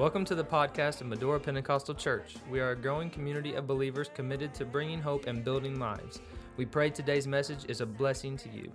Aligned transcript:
Welcome 0.00 0.24
to 0.24 0.34
the 0.34 0.42
podcast 0.42 1.02
of 1.02 1.08
Medora 1.08 1.38
Pentecostal 1.38 1.94
Church. 1.94 2.36
We 2.48 2.58
are 2.58 2.70
a 2.70 2.74
growing 2.74 3.10
community 3.10 3.52
of 3.52 3.66
believers 3.66 4.08
committed 4.14 4.54
to 4.54 4.64
bringing 4.64 4.98
hope 4.98 5.26
and 5.26 5.44
building 5.44 5.78
lives. 5.78 6.20
We 6.56 6.64
pray 6.64 6.88
today's 6.88 7.26
message 7.26 7.66
is 7.68 7.82
a 7.82 7.86
blessing 7.86 8.38
to 8.38 8.48
you. 8.48 8.72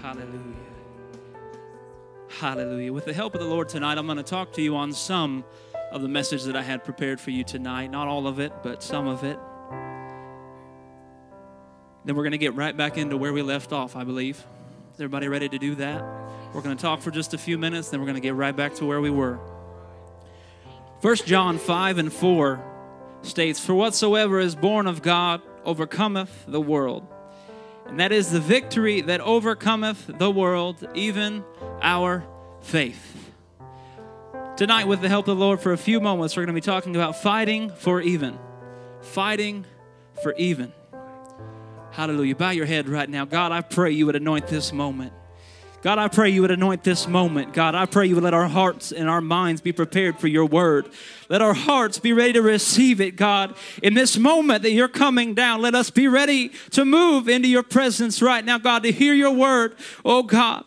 Hallelujah. 0.00 0.54
Hallelujah. 2.28 2.92
With 2.92 3.06
the 3.06 3.12
help 3.12 3.34
of 3.34 3.40
the 3.40 3.48
Lord 3.48 3.68
tonight, 3.68 3.98
I'm 3.98 4.06
going 4.06 4.18
to 4.18 4.22
talk 4.22 4.52
to 4.52 4.62
you 4.62 4.76
on 4.76 4.92
some 4.92 5.44
of 5.90 6.02
the 6.02 6.08
message 6.08 6.44
that 6.44 6.56
I 6.56 6.62
had 6.62 6.84
prepared 6.84 7.20
for 7.20 7.30
you 7.30 7.44
tonight. 7.44 7.90
Not 7.90 8.08
all 8.08 8.26
of 8.26 8.38
it, 8.38 8.52
but 8.62 8.82
some 8.82 9.06
of 9.06 9.24
it. 9.24 9.38
Then 12.04 12.16
we're 12.16 12.22
going 12.22 12.32
to 12.32 12.38
get 12.38 12.54
right 12.54 12.76
back 12.76 12.96
into 12.96 13.16
where 13.16 13.32
we 13.32 13.42
left 13.42 13.72
off, 13.72 13.96
I 13.96 14.04
believe. 14.04 14.38
Is 14.94 15.00
everybody 15.00 15.28
ready 15.28 15.48
to 15.48 15.58
do 15.58 15.74
that? 15.76 16.02
We're 16.52 16.62
going 16.62 16.76
to 16.76 16.80
talk 16.80 17.00
for 17.00 17.10
just 17.10 17.34
a 17.34 17.38
few 17.38 17.58
minutes, 17.58 17.90
then 17.90 18.00
we're 18.00 18.06
going 18.06 18.14
to 18.14 18.20
get 18.20 18.34
right 18.34 18.56
back 18.56 18.74
to 18.76 18.86
where 18.86 19.00
we 19.00 19.10
were. 19.10 19.38
1 21.00 21.16
John 21.26 21.58
5 21.58 21.98
and 21.98 22.12
4 22.12 22.60
states, 23.22 23.60
For 23.60 23.74
whatsoever 23.74 24.40
is 24.40 24.56
born 24.56 24.86
of 24.86 25.02
God 25.02 25.42
overcometh 25.64 26.44
the 26.48 26.60
world. 26.60 27.06
And 27.86 28.00
that 28.00 28.12
is 28.12 28.30
the 28.30 28.40
victory 28.40 29.00
that 29.02 29.20
overcometh 29.20 30.06
the 30.18 30.30
world, 30.30 30.86
even 30.94 31.44
our 31.80 32.26
faith. 32.60 33.32
Tonight, 34.58 34.88
with 34.88 35.00
the 35.00 35.08
help 35.08 35.28
of 35.28 35.38
the 35.38 35.40
Lord, 35.40 35.60
for 35.60 35.72
a 35.72 35.78
few 35.78 36.00
moments, 36.00 36.36
we're 36.36 36.42
going 36.42 36.52
to 36.52 36.60
be 36.60 36.60
talking 36.60 36.96
about 36.96 37.14
fighting 37.22 37.70
for 37.70 38.00
even. 38.00 38.36
Fighting 39.02 39.64
for 40.20 40.34
even. 40.36 40.72
Hallelujah. 41.92 42.34
Bow 42.34 42.50
your 42.50 42.66
head 42.66 42.88
right 42.88 43.08
now. 43.08 43.24
God, 43.24 43.52
I 43.52 43.60
pray 43.60 43.92
you 43.92 44.06
would 44.06 44.16
anoint 44.16 44.48
this 44.48 44.72
moment. 44.72 45.12
God, 45.80 45.98
I 46.00 46.08
pray 46.08 46.30
you 46.30 46.42
would 46.42 46.50
anoint 46.50 46.82
this 46.82 47.06
moment. 47.06 47.52
God, 47.52 47.76
I 47.76 47.86
pray 47.86 48.08
you 48.08 48.16
would 48.16 48.24
let 48.24 48.34
our 48.34 48.48
hearts 48.48 48.90
and 48.90 49.08
our 49.08 49.20
minds 49.20 49.60
be 49.60 49.70
prepared 49.70 50.18
for 50.18 50.26
your 50.26 50.46
word. 50.46 50.88
Let 51.28 51.40
our 51.40 51.54
hearts 51.54 52.00
be 52.00 52.12
ready 52.12 52.32
to 52.32 52.42
receive 52.42 53.00
it, 53.00 53.14
God. 53.14 53.54
In 53.80 53.94
this 53.94 54.18
moment 54.18 54.64
that 54.64 54.72
you're 54.72 54.88
coming 54.88 55.34
down, 55.34 55.62
let 55.62 55.76
us 55.76 55.90
be 55.90 56.08
ready 56.08 56.48
to 56.72 56.84
move 56.84 57.28
into 57.28 57.46
your 57.46 57.62
presence 57.62 58.20
right 58.20 58.44
now, 58.44 58.58
God, 58.58 58.82
to 58.82 58.90
hear 58.90 59.14
your 59.14 59.30
word. 59.30 59.76
Oh, 60.04 60.24
God. 60.24 60.64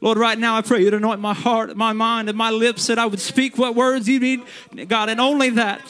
Lord, 0.00 0.18
right 0.18 0.38
now 0.38 0.56
I 0.56 0.62
pray 0.62 0.82
you'd 0.82 0.94
anoint 0.94 1.20
my 1.20 1.34
heart, 1.34 1.76
my 1.76 1.92
mind, 1.92 2.28
and 2.28 2.38
my 2.38 2.50
lips 2.50 2.86
that 2.86 2.98
I 2.98 3.06
would 3.06 3.20
speak 3.20 3.58
what 3.58 3.74
words 3.74 4.08
you 4.08 4.20
need, 4.20 4.42
God, 4.86 5.08
and 5.08 5.20
only 5.20 5.50
that. 5.50 5.82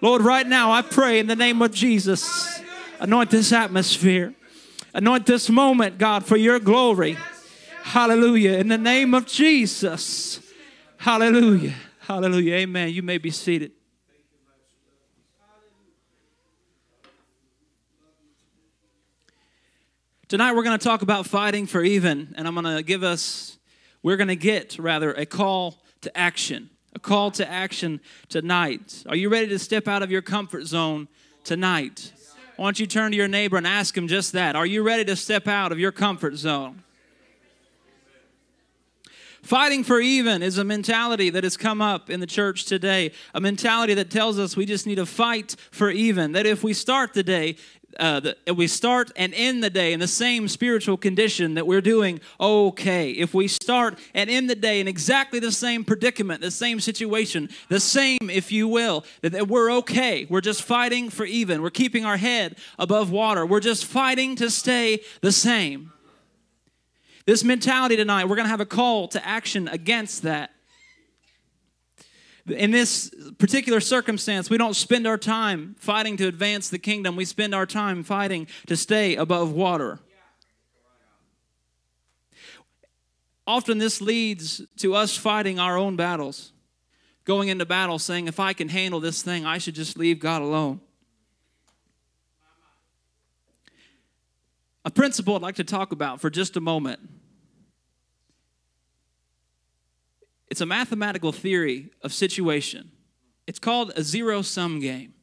Lord, 0.00 0.22
right 0.22 0.46
now 0.46 0.72
I 0.72 0.82
pray 0.82 1.18
in 1.18 1.26
the 1.26 1.36
name 1.36 1.60
of 1.60 1.72
Jesus, 1.72 2.62
anoint 2.98 3.30
this 3.30 3.52
atmosphere. 3.52 4.34
Anoint 4.92 5.24
this 5.26 5.48
moment, 5.48 5.98
God, 5.98 6.24
for 6.24 6.36
your 6.36 6.58
glory. 6.58 7.16
Hallelujah. 7.82 8.58
In 8.58 8.68
the 8.68 8.78
name 8.78 9.14
of 9.14 9.24
Jesus. 9.24 10.40
Hallelujah. 10.96 11.74
Hallelujah. 12.00 12.54
Amen. 12.56 12.90
You 12.90 13.02
may 13.02 13.18
be 13.18 13.30
seated. 13.30 13.70
Tonight 20.30 20.52
we're 20.52 20.62
going 20.62 20.78
to 20.78 20.84
talk 20.84 21.02
about 21.02 21.26
fighting 21.26 21.66
for 21.66 21.82
even, 21.82 22.32
and 22.36 22.46
I'm 22.46 22.54
going 22.54 22.76
to 22.76 22.84
give 22.84 23.02
us, 23.02 23.58
we're 24.00 24.16
going 24.16 24.28
to 24.28 24.36
get 24.36 24.78
rather 24.78 25.12
a 25.12 25.26
call 25.26 25.82
to 26.02 26.16
action. 26.16 26.70
A 26.94 27.00
call 27.00 27.32
to 27.32 27.50
action 27.50 28.00
tonight. 28.28 29.02
Are 29.08 29.16
you 29.16 29.28
ready 29.28 29.48
to 29.48 29.58
step 29.58 29.88
out 29.88 30.04
of 30.04 30.10
your 30.12 30.22
comfort 30.22 30.66
zone 30.66 31.08
tonight? 31.42 32.12
Why 32.54 32.66
don't 32.66 32.78
you 32.78 32.86
turn 32.86 33.10
to 33.10 33.16
your 33.16 33.26
neighbor 33.26 33.56
and 33.56 33.66
ask 33.66 33.96
him 33.96 34.06
just 34.06 34.30
that? 34.34 34.54
Are 34.54 34.66
you 34.66 34.84
ready 34.84 35.04
to 35.06 35.16
step 35.16 35.48
out 35.48 35.72
of 35.72 35.80
your 35.80 35.90
comfort 35.90 36.36
zone? 36.36 36.84
Fighting 39.42 39.82
for 39.82 40.00
even 40.00 40.42
is 40.42 40.58
a 40.58 40.64
mentality 40.64 41.30
that 41.30 41.44
has 41.44 41.56
come 41.56 41.80
up 41.80 42.10
in 42.10 42.20
the 42.20 42.26
church 42.26 42.66
today. 42.66 43.10
A 43.34 43.40
mentality 43.40 43.94
that 43.94 44.10
tells 44.10 44.38
us 44.38 44.56
we 44.56 44.66
just 44.66 44.86
need 44.86 44.96
to 44.96 45.06
fight 45.06 45.56
for 45.70 45.90
even. 45.90 46.32
That 46.32 46.46
if 46.46 46.62
we 46.62 46.74
start 46.74 47.14
the 47.14 47.22
day, 47.22 47.56
uh, 47.98 48.20
the, 48.20 48.54
we 48.54 48.66
start 48.66 49.10
and 49.16 49.34
end 49.34 49.64
the 49.64 49.70
day 49.70 49.92
in 49.92 50.00
the 50.00 50.08
same 50.08 50.48
spiritual 50.48 50.96
condition, 50.96 51.54
that 51.54 51.66
we're 51.66 51.80
doing 51.80 52.20
okay. 52.38 53.10
If 53.10 53.34
we 53.34 53.48
start 53.48 53.98
and 54.14 54.30
end 54.30 54.48
the 54.48 54.54
day 54.54 54.80
in 54.80 54.88
exactly 54.88 55.40
the 55.40 55.52
same 55.52 55.84
predicament, 55.84 56.40
the 56.40 56.50
same 56.50 56.80
situation, 56.80 57.48
the 57.68 57.80
same, 57.80 58.30
if 58.30 58.52
you 58.52 58.68
will, 58.68 59.04
that, 59.22 59.32
that 59.32 59.48
we're 59.48 59.72
okay. 59.78 60.26
We're 60.28 60.40
just 60.40 60.62
fighting 60.62 61.10
for 61.10 61.24
even. 61.24 61.62
We're 61.62 61.70
keeping 61.70 62.04
our 62.04 62.16
head 62.16 62.56
above 62.78 63.10
water. 63.10 63.44
We're 63.44 63.60
just 63.60 63.84
fighting 63.84 64.36
to 64.36 64.50
stay 64.50 65.00
the 65.20 65.32
same. 65.32 65.92
This 67.26 67.44
mentality 67.44 67.96
tonight, 67.96 68.24
we're 68.24 68.36
going 68.36 68.46
to 68.46 68.50
have 68.50 68.60
a 68.60 68.66
call 68.66 69.08
to 69.08 69.26
action 69.26 69.68
against 69.68 70.22
that. 70.22 70.50
In 72.52 72.70
this 72.70 73.10
particular 73.38 73.80
circumstance, 73.80 74.50
we 74.50 74.58
don't 74.58 74.74
spend 74.74 75.06
our 75.06 75.18
time 75.18 75.76
fighting 75.78 76.16
to 76.18 76.26
advance 76.26 76.68
the 76.68 76.78
kingdom. 76.78 77.16
We 77.16 77.24
spend 77.24 77.54
our 77.54 77.66
time 77.66 78.02
fighting 78.02 78.46
to 78.66 78.76
stay 78.76 79.16
above 79.16 79.52
water. 79.52 80.00
Often, 83.46 83.78
this 83.78 84.00
leads 84.00 84.62
to 84.76 84.94
us 84.94 85.16
fighting 85.16 85.58
our 85.58 85.76
own 85.76 85.96
battles, 85.96 86.52
going 87.24 87.48
into 87.48 87.66
battle 87.66 87.98
saying, 87.98 88.28
if 88.28 88.38
I 88.38 88.52
can 88.52 88.68
handle 88.68 89.00
this 89.00 89.22
thing, 89.22 89.44
I 89.44 89.58
should 89.58 89.74
just 89.74 89.98
leave 89.98 90.20
God 90.20 90.42
alone. 90.42 90.80
A 94.84 94.90
principle 94.90 95.36
I'd 95.36 95.42
like 95.42 95.56
to 95.56 95.64
talk 95.64 95.92
about 95.92 96.20
for 96.20 96.30
just 96.30 96.56
a 96.56 96.60
moment. 96.60 97.00
It's 100.50 100.60
a 100.60 100.66
mathematical 100.66 101.32
theory 101.32 101.90
of 102.02 102.12
situation. 102.12 102.90
It's 103.46 103.58
called 103.58 103.92
a 103.96 104.02
zero 104.02 104.42
sum 104.42 104.80
game. 104.80 105.14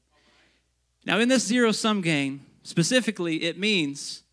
Now, 1.05 1.19
in 1.19 1.29
this 1.29 1.45
zero 1.45 1.71
sum 1.71 2.01
game, 2.01 2.45
specifically, 2.63 3.43
it 3.43 3.57
means 3.59 4.23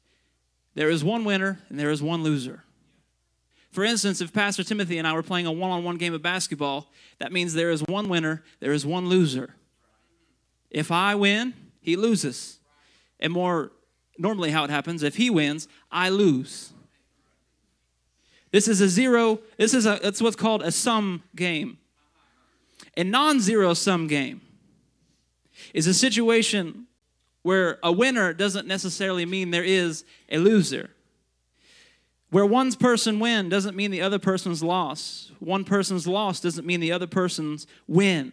there 0.75 0.89
is 0.89 1.05
one 1.05 1.25
winner 1.25 1.61
and 1.69 1.79
there 1.79 1.91
is 1.91 2.03
one 2.03 2.23
loser. 2.23 2.65
For 3.71 3.85
instance, 3.85 4.21
if 4.21 4.33
Pastor 4.33 4.63
Timothy 4.63 4.99
and 4.99 5.07
I 5.07 5.13
were 5.13 5.23
playing 5.23 5.47
a 5.47 5.53
one 5.53 5.71
on 5.71 5.85
one 5.85 5.97
game 5.97 6.15
of 6.15 6.23
basketball, 6.23 6.93
that 7.19 7.33
means 7.33 7.55
there 7.55 7.71
is 7.71 7.83
one 7.83 8.09
winner, 8.09 8.45
there 8.61 8.73
is 8.73 8.87
one 8.87 9.09
loser. 9.09 9.57
If 10.71 10.91
I 10.91 11.15
win, 11.17 11.55
he 11.81 11.97
loses. 11.97 12.61
And 13.19 13.33
more 13.33 13.73
normally 14.19 14.51
how 14.51 14.65
it 14.65 14.71
happens 14.71 15.03
if 15.03 15.17
he 15.17 15.31
wins 15.31 15.69
i 15.91 16.09
lose 16.09 16.73
this 18.55 18.69
is 18.69 18.81
a 18.81 18.89
zero 18.89 19.41
this 19.59 19.75
is 19.75 19.85
a 19.85 19.99
it's 20.07 20.23
what's 20.23 20.37
called 20.37 20.63
a 20.63 20.71
sum 20.71 21.25
game. 21.35 21.77
A 22.97 23.03
non-zero 23.03 23.75
sum 23.75 24.07
game 24.07 24.43
is 25.73 25.89
a 25.89 25.93
situation 25.93 26.87
where 27.43 27.81
a 27.83 27.91
winner 27.91 28.33
doesn't 28.33 28.69
necessarily 28.69 29.27
mean 29.27 29.51
there 29.51 29.65
is 29.65 30.05
a 30.29 30.39
loser. 30.39 30.91
Where 32.31 32.47
one 32.47 32.73
person 32.75 33.19
win 33.19 33.49
doesn't 33.49 33.75
mean 33.75 33.91
the 33.91 34.03
other 34.03 34.21
person's 34.21 34.63
loss. 34.63 35.33
One 35.41 35.65
person's 35.65 36.07
loss 36.07 36.39
doesn't 36.39 36.65
mean 36.65 36.79
the 36.79 36.93
other 36.93 37.09
person's 37.09 37.67
win. 37.89 38.33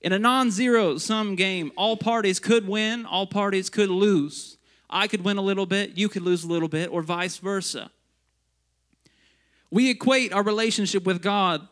In 0.00 0.12
a 0.12 0.18
non-zero 0.18 0.98
sum 0.98 1.36
game 1.36 1.70
all 1.76 1.96
parties 1.96 2.40
could 2.40 2.66
win 2.66 3.06
all 3.06 3.28
parties 3.28 3.70
could 3.70 3.88
lose. 3.88 4.58
I 4.90 5.06
could 5.06 5.22
win 5.22 5.36
a 5.36 5.42
little 5.42 5.66
bit, 5.66 5.96
you 5.96 6.08
could 6.08 6.22
lose 6.22 6.42
a 6.42 6.48
little 6.48 6.68
bit, 6.68 6.90
or 6.90 7.02
vice 7.02 7.36
versa. 7.36 7.92
We 9.74 9.90
equate 9.90 10.32
our 10.32 10.44
relationship 10.44 11.04
with 11.04 11.20
God 11.20 11.66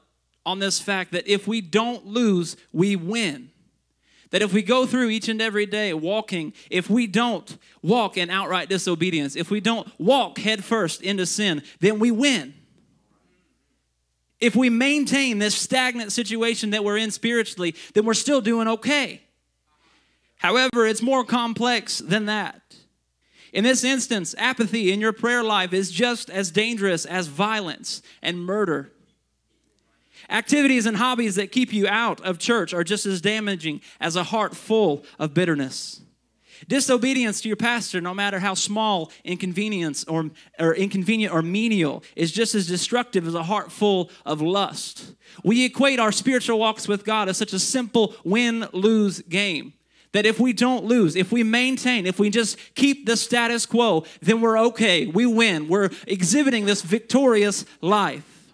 on 0.44 0.58
this 0.58 0.80
fact 0.80 1.12
that 1.12 1.28
if 1.28 1.46
we 1.46 1.60
don't 1.60 2.04
lose, 2.04 2.56
we 2.72 2.96
win. 2.96 3.52
That 4.30 4.42
if 4.42 4.52
we 4.52 4.60
go 4.62 4.86
through 4.86 5.10
each 5.10 5.28
and 5.28 5.40
every 5.40 5.66
day 5.66 5.94
walking, 5.94 6.52
if 6.68 6.90
we 6.90 7.06
don't 7.06 7.56
walk 7.80 8.16
in 8.16 8.28
outright 8.28 8.68
disobedience, 8.68 9.36
if 9.36 9.52
we 9.52 9.60
don't 9.60 9.88
walk 10.00 10.38
headfirst 10.38 11.00
into 11.02 11.26
sin, 11.26 11.62
then 11.78 12.00
we 12.00 12.10
win. 12.10 12.54
If 14.40 14.56
we 14.56 14.68
maintain 14.68 15.38
this 15.38 15.54
stagnant 15.54 16.10
situation 16.10 16.70
that 16.70 16.82
we're 16.82 16.96
in 16.96 17.12
spiritually, 17.12 17.76
then 17.94 18.04
we're 18.04 18.14
still 18.14 18.40
doing 18.40 18.66
okay. 18.66 19.22
However, 20.38 20.88
it's 20.88 21.02
more 21.02 21.24
complex 21.24 21.98
than 21.98 22.26
that. 22.26 22.62
In 23.52 23.64
this 23.64 23.84
instance, 23.84 24.34
apathy 24.38 24.90
in 24.92 25.00
your 25.00 25.12
prayer 25.12 25.44
life 25.44 25.72
is 25.72 25.90
just 25.90 26.30
as 26.30 26.50
dangerous 26.50 27.04
as 27.04 27.26
violence 27.26 28.00
and 28.22 28.40
murder. 28.40 28.90
Activities 30.30 30.86
and 30.86 30.96
hobbies 30.96 31.34
that 31.34 31.52
keep 31.52 31.72
you 31.72 31.86
out 31.86 32.20
of 32.22 32.38
church 32.38 32.72
are 32.72 32.84
just 32.84 33.04
as 33.04 33.20
damaging 33.20 33.82
as 34.00 34.16
a 34.16 34.24
heart 34.24 34.56
full 34.56 35.04
of 35.18 35.34
bitterness. 35.34 36.00
Disobedience 36.68 37.40
to 37.40 37.48
your 37.48 37.56
pastor, 37.56 38.00
no 38.00 38.14
matter 38.14 38.38
how 38.38 38.54
small, 38.54 39.10
inconvenience 39.24 40.04
or, 40.04 40.30
or 40.60 40.74
inconvenient 40.74 41.34
or 41.34 41.42
menial, 41.42 42.04
is 42.14 42.30
just 42.30 42.54
as 42.54 42.68
destructive 42.68 43.26
as 43.26 43.34
a 43.34 43.42
heart 43.42 43.72
full 43.72 44.10
of 44.24 44.40
lust. 44.40 45.14
We 45.42 45.64
equate 45.64 45.98
our 45.98 46.12
spiritual 46.12 46.60
walks 46.60 46.86
with 46.86 47.04
God 47.04 47.28
as 47.28 47.36
such 47.36 47.52
a 47.52 47.58
simple 47.58 48.14
win-lose 48.24 49.22
game 49.22 49.74
That 50.12 50.26
if 50.26 50.38
we 50.38 50.52
don't 50.52 50.84
lose, 50.84 51.16
if 51.16 51.32
we 51.32 51.42
maintain, 51.42 52.06
if 52.06 52.18
we 52.18 52.28
just 52.28 52.58
keep 52.74 53.06
the 53.06 53.16
status 53.16 53.64
quo, 53.64 54.04
then 54.20 54.40
we're 54.40 54.58
okay. 54.58 55.06
We 55.06 55.24
win. 55.24 55.68
We're 55.68 55.90
exhibiting 56.06 56.66
this 56.66 56.82
victorious 56.82 57.64
life. 57.80 58.52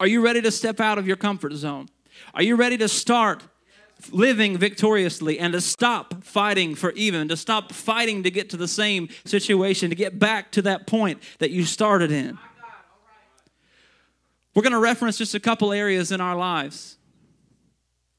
Are 0.00 0.06
you 0.06 0.22
ready 0.22 0.40
to 0.42 0.50
step 0.50 0.80
out 0.80 0.98
of 0.98 1.06
your 1.06 1.16
comfort 1.16 1.52
zone? 1.52 1.88
Are 2.32 2.42
you 2.42 2.56
ready 2.56 2.76
to 2.78 2.88
start 2.88 3.42
living 4.10 4.58
victoriously 4.58 5.38
and 5.38 5.52
to 5.52 5.60
stop 5.60 6.24
fighting 6.24 6.74
for 6.74 6.92
even, 6.92 7.28
to 7.28 7.36
stop 7.36 7.72
fighting 7.72 8.22
to 8.22 8.30
get 8.30 8.50
to 8.50 8.56
the 8.56 8.68
same 8.68 9.08
situation, 9.24 9.90
to 9.90 9.96
get 9.96 10.18
back 10.18 10.50
to 10.52 10.62
that 10.62 10.86
point 10.86 11.22
that 11.38 11.50
you 11.50 11.64
started 11.64 12.10
in? 12.10 12.38
We're 14.54 14.62
going 14.62 14.72
to 14.72 14.78
reference 14.78 15.18
just 15.18 15.34
a 15.34 15.40
couple 15.40 15.72
areas 15.72 16.12
in 16.12 16.20
our 16.20 16.36
lives 16.36 16.96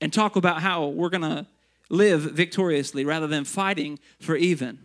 and 0.01 0.11
talk 0.11 0.35
about 0.35 0.61
how 0.61 0.87
we're 0.87 1.09
going 1.09 1.21
to 1.21 1.47
live 1.89 2.21
victoriously 2.21 3.05
rather 3.05 3.27
than 3.27 3.43
fighting 3.45 3.99
for 4.19 4.35
even. 4.35 4.79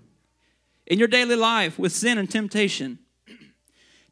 In 0.87 0.99
your 0.99 1.08
daily 1.08 1.37
life 1.37 1.79
with 1.79 1.93
sin 1.93 2.19
and 2.19 2.29
temptation, 2.29 2.99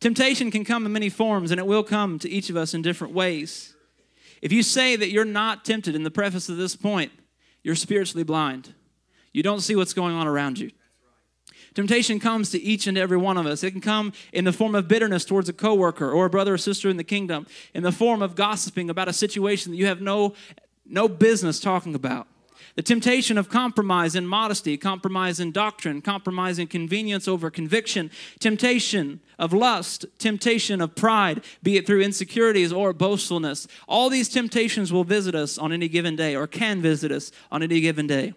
temptation 0.01 0.51
can 0.51 0.65
come 0.65 0.87
in 0.87 0.93
many 0.93 1.09
forms 1.09 1.51
and 1.51 1.59
it 1.59 1.67
will 1.67 1.83
come 1.83 2.19
to 2.21 2.31
each 2.31 2.51
of 2.51 2.57
us 2.57 2.75
in 2.75 2.83
different 2.83 3.15
ways. 3.15 3.75
If 4.41 4.53
you 4.53 4.63
say 4.63 4.97
that 4.97 5.11
you're 5.11 5.25
not 5.25 5.65
tempted 5.65 5.95
in 5.95 6.05
the 6.05 6.11
preface 6.11 6.49
of 6.49 6.57
this 6.57 6.77
point, 6.77 7.13
you're 7.63 7.75
spiritually 7.75 8.23
blind. 8.23 8.75
You 9.33 9.43
don't 9.43 9.61
see 9.61 9.75
what's 9.75 9.93
going 9.93 10.15
on 10.15 10.27
around 10.27 10.59
you. 10.59 10.71
Temptation 11.75 12.19
comes 12.19 12.51
to 12.51 12.61
each 12.61 12.87
and 12.87 12.97
every 12.97 13.17
one 13.17 13.37
of 13.37 13.47
us. 13.47 13.63
It 13.63 13.73
can 13.73 13.81
come 13.81 14.13
in 14.33 14.45
the 14.45 14.53
form 14.53 14.75
of 14.75 14.89
bitterness 14.89 15.25
towards 15.25 15.49
a 15.49 15.53
coworker 15.53 16.11
or 16.11 16.27
a 16.27 16.31
brother 16.31 16.55
or 16.55 16.59
sister 16.59 16.89
in 16.89 16.97
the 16.97 17.05
kingdom, 17.05 17.47
in 17.75 17.83
the 17.83 17.93
form 17.93 18.23
of 18.23 18.35
gossiping 18.35 18.91
about 18.91 19.09
a 19.09 19.13
situation 19.13 19.73
that 19.73 19.79
you 19.79 19.87
have 19.87 20.01
no, 20.01 20.35
no 20.87 21.09
business 21.09 21.61
talking 21.61 21.95
about. 21.95 22.27
The 22.77 22.83
temptation 22.83 23.39
of 23.39 23.49
compromise 23.49 24.15
in 24.15 24.27
modesty, 24.27 24.77
compromise 24.77 25.41
in 25.41 25.53
doctrine, 25.53 26.01
compromise 26.01 26.59
in 26.59 26.69
convenience 26.69 27.27
over 27.27 27.51
conviction, 27.51 28.11
temptation 28.39 29.21
of 29.39 29.53
lust, 29.53 30.07
temptation 30.19 30.81
of 30.81 30.95
pride, 30.95 31.43
be 31.63 31.77
it 31.77 31.87
through 31.87 32.03
insecurities 32.03 32.73
or 32.73 32.93
boastfulness. 32.93 33.67
All 33.87 34.09
these 34.09 34.29
temptations 34.29 34.93
will 34.93 35.05
visit 35.05 35.35
us 35.35 35.59
on 35.59 35.73
any 35.73 35.89
given 35.89 36.17
day 36.17 36.37
or 36.37 36.47
can 36.47 36.81
visit 36.81 37.11
us 37.11 37.33
on 37.51 37.63
any 37.63 37.81
given 37.81 38.07
day. 38.07 38.35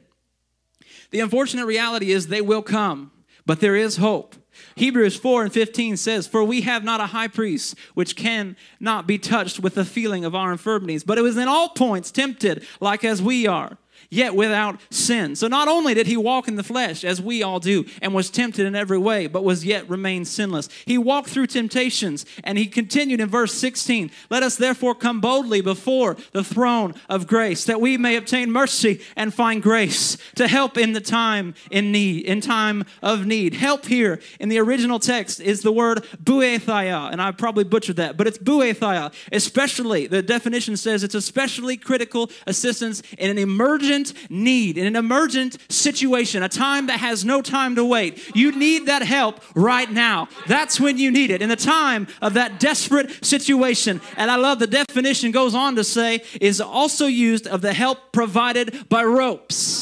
The 1.11 1.19
unfortunate 1.19 1.65
reality 1.65 2.11
is 2.11 2.27
they 2.27 2.41
will 2.41 2.61
come, 2.61 3.11
but 3.45 3.59
there 3.59 3.75
is 3.75 3.97
hope. 3.97 4.35
Hebrews 4.75 5.17
4 5.17 5.43
and 5.43 5.53
15 5.53 5.97
says, 5.97 6.27
For 6.27 6.43
we 6.43 6.61
have 6.61 6.83
not 6.83 6.99
a 6.99 7.07
high 7.07 7.27
priest 7.27 7.75
which 7.93 8.15
can 8.15 8.55
not 8.79 9.07
be 9.07 9.17
touched 9.17 9.59
with 9.59 9.75
the 9.75 9.85
feeling 9.85 10.25
of 10.25 10.35
our 10.35 10.51
infirmities, 10.51 11.03
but 11.03 11.17
it 11.17 11.21
was 11.21 11.37
in 11.37 11.47
all 11.47 11.69
points 11.69 12.11
tempted 12.11 12.65
like 12.79 13.03
as 13.03 13.21
we 13.21 13.47
are 13.47 13.77
yet 14.11 14.35
without 14.35 14.79
sin. 14.91 15.35
So 15.35 15.47
not 15.47 15.69
only 15.69 15.93
did 15.93 16.05
he 16.05 16.17
walk 16.17 16.47
in 16.47 16.57
the 16.57 16.63
flesh, 16.63 17.03
as 17.03 17.21
we 17.21 17.41
all 17.41 17.59
do, 17.59 17.85
and 18.01 18.13
was 18.13 18.29
tempted 18.29 18.65
in 18.65 18.75
every 18.75 18.97
way, 18.97 19.25
but 19.25 19.43
was 19.43 19.65
yet 19.65 19.89
remained 19.89 20.27
sinless. 20.27 20.69
He 20.85 20.97
walked 20.97 21.29
through 21.29 21.47
temptations, 21.47 22.25
and 22.43 22.57
he 22.57 22.65
continued 22.65 23.21
in 23.21 23.29
verse 23.29 23.53
16 23.53 24.11
Let 24.29 24.43
us 24.43 24.57
therefore 24.57 24.93
come 24.93 25.21
boldly 25.21 25.61
before 25.61 26.17
the 26.33 26.43
throne 26.43 26.93
of 27.09 27.25
grace, 27.25 27.63
that 27.65 27.79
we 27.79 27.97
may 27.97 28.17
obtain 28.17 28.51
mercy 28.51 29.01
and 29.15 29.33
find 29.33 29.63
grace 29.63 30.17
to 30.35 30.47
help 30.47 30.77
in 30.77 30.91
the 30.91 31.01
time 31.01 31.55
in 31.71 31.91
need, 31.91 32.25
in 32.25 32.41
time 32.41 32.83
of 33.01 33.25
need. 33.25 33.53
Help 33.53 33.85
here 33.85 34.19
in 34.41 34.49
the 34.49 34.59
original 34.59 34.99
text 34.99 35.39
is 35.39 35.61
the 35.61 35.71
word 35.71 36.03
buethia, 36.21 37.09
and 37.11 37.21
I 37.21 37.31
probably 37.31 37.63
butchered 37.63 37.95
that, 37.95 38.17
but 38.17 38.27
it's 38.27 38.37
buethia. 38.37 39.13
Especially, 39.31 40.07
the 40.07 40.21
definition 40.21 40.75
says 40.75 41.01
it's 41.01 41.15
especially 41.15 41.77
critical 41.77 42.29
assistance 42.45 43.01
in 43.17 43.29
an 43.29 43.37
emergent 43.37 44.00
need, 44.29 44.77
in 44.77 44.85
an 44.85 44.95
emergent 44.95 45.57
situation, 45.69 46.43
a 46.43 46.49
time 46.49 46.87
that 46.87 46.99
has 46.99 47.25
no 47.25 47.41
time 47.41 47.75
to 47.75 47.83
wait. 47.85 48.35
You 48.35 48.51
need 48.51 48.85
that 48.87 49.01
help 49.01 49.41
right 49.55 49.89
now. 49.89 50.27
That's 50.47 50.79
when 50.79 50.97
you 50.97 51.11
need 51.11 51.31
it, 51.31 51.41
in 51.41 51.49
the 51.49 51.55
time 51.55 52.07
of 52.21 52.33
that 52.33 52.59
desperate 52.59 53.25
situation. 53.25 54.01
And 54.17 54.29
I 54.29 54.35
love 54.35 54.59
the 54.59 54.67
definition 54.67 55.31
goes 55.31 55.55
on 55.55 55.75
to 55.75 55.83
say, 55.83 56.21
is 56.39 56.61
also 56.61 57.05
used 57.05 57.47
of 57.47 57.61
the 57.61 57.73
help 57.73 58.11
provided 58.11 58.89
by 58.89 59.03
ropes. 59.03 59.80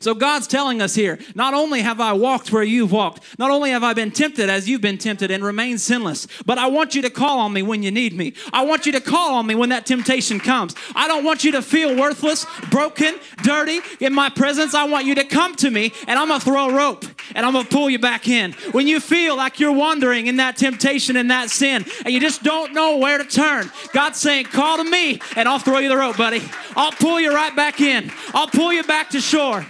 So 0.00 0.14
God's 0.14 0.46
telling 0.46 0.80
us 0.80 0.94
here, 0.94 1.18
not 1.34 1.54
only 1.54 1.82
have 1.82 2.00
I 2.00 2.12
walked 2.12 2.52
where 2.52 2.62
you've 2.62 2.92
walked, 2.92 3.38
not 3.38 3.50
only 3.50 3.70
have 3.70 3.82
I 3.82 3.94
been 3.94 4.10
tempted 4.10 4.48
as 4.48 4.68
you've 4.68 4.80
been 4.80 4.98
tempted 4.98 5.30
and 5.30 5.44
remained 5.44 5.80
sinless, 5.80 6.26
but 6.46 6.58
I 6.58 6.66
want 6.66 6.94
you 6.94 7.02
to 7.02 7.10
call 7.10 7.38
on 7.40 7.52
me 7.52 7.62
when 7.62 7.82
you 7.82 7.90
need 7.90 8.12
me. 8.12 8.34
I 8.52 8.64
want 8.64 8.86
you 8.86 8.92
to 8.92 9.00
call 9.00 9.34
on 9.34 9.46
me 9.46 9.54
when 9.54 9.70
that 9.70 9.86
temptation 9.86 10.40
comes. 10.40 10.74
I 10.94 11.08
don't 11.08 11.24
want 11.24 11.44
you 11.44 11.52
to 11.52 11.62
feel 11.62 11.96
worthless, 11.96 12.46
broken, 12.70 13.14
dirty 13.42 13.80
in 14.00 14.12
my 14.12 14.28
presence. 14.30 14.74
I 14.74 14.84
want 14.84 15.06
you 15.06 15.14
to 15.16 15.24
come 15.24 15.54
to 15.56 15.70
me 15.70 15.92
and 16.06 16.18
I'm 16.18 16.28
going 16.28 16.40
to 16.40 16.44
throw 16.44 16.70
a 16.70 16.74
rope 16.74 17.04
and 17.34 17.44
I'm 17.44 17.52
going 17.52 17.64
to 17.64 17.70
pull 17.70 17.90
you 17.90 17.98
back 17.98 18.28
in. 18.28 18.52
When 18.72 18.86
you 18.86 19.00
feel 19.00 19.36
like 19.36 19.60
you're 19.60 19.72
wandering 19.72 20.26
in 20.26 20.36
that 20.36 20.56
temptation 20.56 21.16
and 21.16 21.30
that 21.30 21.50
sin 21.50 21.84
and 22.04 22.12
you 22.12 22.20
just 22.20 22.42
don't 22.42 22.72
know 22.72 22.98
where 22.98 23.18
to 23.18 23.24
turn, 23.24 23.70
God's 23.92 24.18
saying, 24.18 24.46
call 24.46 24.78
to 24.78 24.84
me 24.84 25.20
and 25.36 25.48
I'll 25.48 25.58
throw 25.58 25.78
you 25.78 25.88
the 25.88 25.96
rope, 25.96 26.16
buddy. 26.16 26.42
I'll 26.76 26.92
pull 26.92 27.20
you 27.20 27.34
right 27.34 27.54
back 27.54 27.80
in. 27.80 28.10
I'll 28.32 28.48
pull 28.48 28.72
you 28.72 28.82
back 28.82 29.10
to 29.10 29.20
shore. 29.20 29.66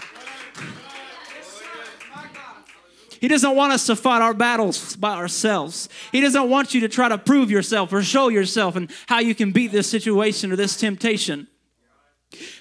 He 3.25 3.29
doesn't 3.29 3.57
want 3.57 3.73
us 3.73 3.87
to 3.87 3.97
fight 3.97 4.21
our 4.21 4.35
battles 4.35 4.97
by 4.97 5.15
ourselves. 5.15 5.89
He 6.13 6.21
doesn't 6.21 6.51
want 6.51 6.75
you 6.75 6.83
to 6.83 6.89
try 6.89 7.09
to 7.09 7.17
prove 7.17 7.51
yourself 7.51 7.91
or 7.91 8.03
show 8.03 8.29
yourself 8.29 8.77
and 8.77 8.91
how 9.07 9.21
you 9.21 9.35
can 9.35 9.51
beat 9.51 9.73
this 9.73 9.89
situation 9.89 10.53
or 10.53 10.57
this 10.57 10.77
temptation. 10.77 11.49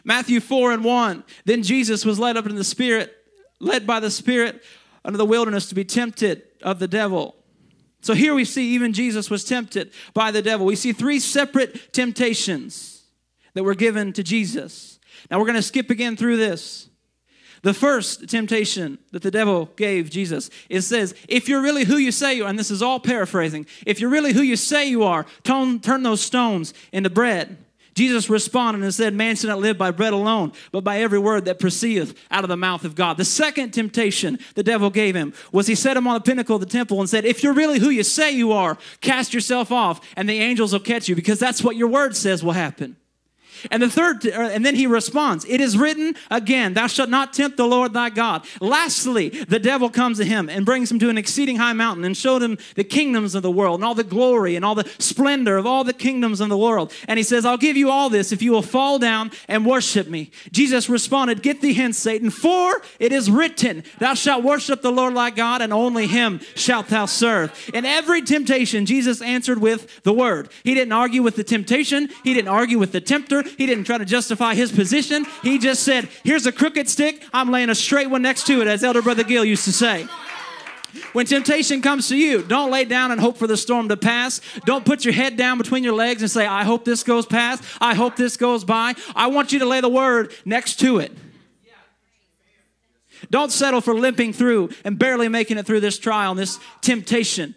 Matthew 0.06 0.40
4 0.40 0.72
and 0.72 0.86
1. 0.86 1.24
Then 1.44 1.64
Jesus 1.64 2.06
was 2.06 2.18
led 2.18 2.38
up 2.38 2.46
in 2.46 2.56
the 2.56 2.64
Spirit, 2.64 3.14
led 3.60 3.86
by 3.86 4.00
the 4.00 4.10
Spirit 4.10 4.64
under 5.06 5.18
the 5.18 5.26
wilderness 5.26 5.68
to 5.70 5.76
be 5.76 5.86
tempted 5.86 6.44
of 6.62 6.80
the 6.80 6.88
devil. 6.88 7.36
So 8.02 8.14
here 8.14 8.34
we 8.34 8.46
see 8.46 8.74
even 8.74 8.92
Jesus 8.92 9.30
was 9.30 9.44
tempted 9.44 9.92
by 10.14 10.32
the 10.32 10.42
devil. 10.42 10.66
We 10.66 10.76
see 10.76 10.92
three 10.92 11.20
separate 11.20 11.94
temptations 11.94 13.04
that 13.54 13.64
were 13.64 13.76
given 13.76 14.12
to 14.14 14.24
Jesus. 14.24 15.00
Now 15.32 15.40
we're 15.40 15.46
going 15.46 15.56
to 15.56 15.62
skip 15.62 15.90
again 15.90 16.18
through 16.18 16.38
this. 16.38 16.90
The 17.62 17.74
first 17.74 18.28
temptation 18.28 19.00
that 19.12 19.22
the 19.22 19.32
devil 19.32 19.70
gave 19.78 20.10
Jesus, 20.10 20.50
it 20.68 20.82
says, 20.82 21.16
if 21.30 21.48
you're 21.48 21.62
really 21.62 21.86
who 21.86 21.96
you 21.96 22.12
say 22.12 22.34
you 22.34 22.44
are, 22.44 22.50
and 22.50 22.60
this 22.60 22.72
is 22.72 22.82
all 22.82 23.00
paraphrasing, 23.00 23.66
if 23.86 24.02
you're 24.02 24.10
really 24.10 24.34
who 24.34 24.42
you 24.42 24.58
say 24.58 24.90
you 24.90 25.04
are, 25.04 25.26
turn, 25.44 25.80
turn 25.80 26.04
those 26.04 26.20
stones 26.20 26.74
into 26.92 27.10
bread. 27.10 27.58
Jesus 27.94 28.30
responded 28.30 28.84
and 28.84 28.94
said, 28.94 29.14
Man 29.14 29.36
should 29.36 29.50
not 29.50 29.60
live 29.60 29.78
by 29.78 29.92
bread 29.92 30.14
alone, 30.14 30.52
but 30.72 30.84
by 30.84 31.00
every 31.00 31.20
word 31.20 31.46
that 31.46 31.60
proceedeth 31.60 32.16
out 32.32 32.44
of 32.44 32.50
the 32.50 32.58
mouth 32.58 32.86
of 32.86 32.96
God. 32.96 33.18
The 33.18 33.26
second 33.26 33.72
temptation 33.72 34.40
the 34.56 34.64
devil 34.64 34.90
gave 34.90 35.16
him 35.16 35.34
was 35.52 35.68
he 35.68 35.76
set 35.76 35.98
him 35.98 36.08
on 36.08 36.16
the 36.16 36.22
pinnacle 36.22 36.56
of 36.56 36.62
the 36.62 36.68
temple 36.68 37.00
and 37.00 37.10
said, 37.10 37.26
If 37.26 37.44
you're 37.44 37.54
really 37.54 37.80
who 37.80 37.90
you 37.90 38.04
say 38.04 38.32
you 38.32 38.52
are, 38.52 38.78
cast 39.02 39.34
yourself 39.34 39.72
off, 39.72 40.02
and 40.16 40.28
the 40.28 40.40
angels 40.40 40.74
will 40.74 40.80
catch 40.80 41.08
you, 41.08 41.16
because 41.16 41.40
that's 41.40 41.64
what 41.64 41.76
your 41.76 41.88
word 41.88 42.16
says 42.16 42.44
will 42.44 42.54
happen. 42.54 42.96
And 43.72 43.82
the 43.82 43.90
third, 43.90 44.26
uh, 44.26 44.50
and 44.52 44.66
then 44.66 44.76
he 44.76 44.88
responds, 44.88 45.46
It 45.46 45.62
is 45.62 45.78
written 45.78 46.16
again, 46.30 46.74
Thou 46.74 46.88
shalt 46.88 47.10
not 47.10 47.34
tempt 47.34 47.58
the 47.58 47.68
Lord 47.68 47.94
thy 47.94 48.10
God. 48.10 48.46
Lastly, 48.60 49.30
the 49.30 49.60
devil 49.60 49.90
comes 49.90 50.18
to 50.18 50.26
him 50.26 50.50
and 50.50 50.66
brings 50.66 50.92
him 50.92 51.00
to 51.00 51.10
an 51.10 51.18
exceeding 51.18 51.58
high 51.58 51.74
mountain 51.74 52.04
and 52.04 52.16
showed 52.16 52.42
him 52.42 52.58
the 52.76 52.84
kingdoms 52.84 53.36
of 53.36 53.44
the 53.44 53.52
world 53.52 53.80
and 53.80 53.86
all 53.86 53.96
the 53.96 54.04
glory 54.04 54.56
and 54.56 54.66
all 54.66 54.76
the 54.76 54.90
splendor 55.00 55.58
of 55.58 55.66
all 55.66 55.84
the 55.84 55.94
kingdoms 55.94 56.42
of 56.42 56.50
the 56.50 56.58
world. 56.58 56.92
And 57.08 57.18
he 57.18 57.24
says, 57.24 57.46
I'll 57.46 57.58
give 57.58 57.78
you 57.78 57.90
all 57.90 58.10
this 58.10 58.32
if 58.32 58.42
you 58.42 58.52
will 58.52 58.62
fall 58.62 59.00
down 59.00 59.32
and 59.48 59.66
worship 59.66 60.08
me. 60.08 60.32
Jesus 60.52 60.90
responded, 60.90 61.42
Get 61.42 61.62
thee 61.62 61.74
hence, 61.74 61.98
Satan, 61.98 62.30
for 62.30 62.82
it 63.00 63.12
is 63.12 63.30
written, 63.30 63.84
Thou 64.00 64.14
shalt 64.14 64.44
worship 64.44 64.82
the 64.82 64.92
Lord 64.92 65.16
thy 65.16 65.30
God, 65.30 65.62
and 65.62 65.74
only 65.74 66.08
him 66.08 66.40
shalt 66.56 66.88
thou 66.88 67.06
serve. 67.06 67.70
In 67.74 67.86
every 67.86 68.22
temptation, 68.22 68.86
Jesus 68.86 69.22
answered 69.22 69.60
with 69.60 70.04
the 70.04 70.14
word. 70.14 70.50
He 70.64 70.74
didn't 70.74 70.94
argue 70.94 71.22
with 71.22 71.36
the 71.36 71.44
temptation, 71.44 72.10
he 72.24 72.34
didn't 72.34 72.50
argue 72.50 72.80
with 72.80 72.92
the 72.92 73.02
tempter, 73.02 73.44
he 73.58 73.66
didn't 73.66 73.86
try 73.86 73.98
to 73.98 74.06
justify 74.06 74.56
his 74.56 74.72
position. 74.72 75.26
He 75.42 75.58
just 75.58 75.84
said, 75.84 76.10
Here's 76.24 76.46
a 76.46 76.52
crooked 76.52 76.90
stick, 76.90 77.24
I'm 77.34 77.52
laying 77.52 77.70
a 77.70 77.76
straight 77.76 78.10
one 78.10 78.22
next 78.22 78.48
to 78.48 78.62
it, 78.62 78.68
as 78.68 78.84
Elder 78.84 79.02
Brother 79.02 79.24
Gill 79.24 79.46
used 79.46 79.66
to 79.66 79.74
say. 79.74 80.08
When 81.14 81.26
temptation 81.26 81.82
comes 81.82 82.08
to 82.10 82.16
you, 82.16 82.44
don't 82.44 82.72
lay 82.72 82.86
down 82.86 83.12
and 83.12 83.20
hope 83.20 83.38
for 83.38 83.48
the 83.48 83.58
storm 83.58 83.90
to 83.90 83.98
pass. 83.98 84.42
Don't 84.66 84.86
put 84.86 85.06
your 85.06 85.14
head 85.14 85.38
down 85.38 85.58
between 85.58 85.84
your 85.84 85.94
legs 85.94 86.22
and 86.22 86.30
say, 86.30 86.46
I 86.46 86.64
hope 86.64 86.86
this 86.86 87.04
goes 87.04 87.26
past. 87.26 87.64
I 87.82 87.96
hope 87.96 88.16
this 88.16 88.38
goes 88.38 88.64
by. 88.64 88.94
I 89.16 89.28
want 89.28 89.52
you 89.52 89.60
to 89.60 89.66
lay 89.66 89.82
the 89.82 89.90
word 89.90 90.32
next 90.46 90.80
to 90.82 91.00
it. 91.00 91.12
Don't 93.30 93.52
settle 93.52 93.82
for 93.82 93.96
limping 93.96 94.34
through 94.34 94.70
and 94.84 95.00
barely 95.00 95.30
making 95.30 95.58
it 95.58 95.66
through 95.66 95.80
this 95.80 95.98
trial 95.98 96.32
and 96.32 96.40
this 96.40 96.60
temptation. 96.82 97.56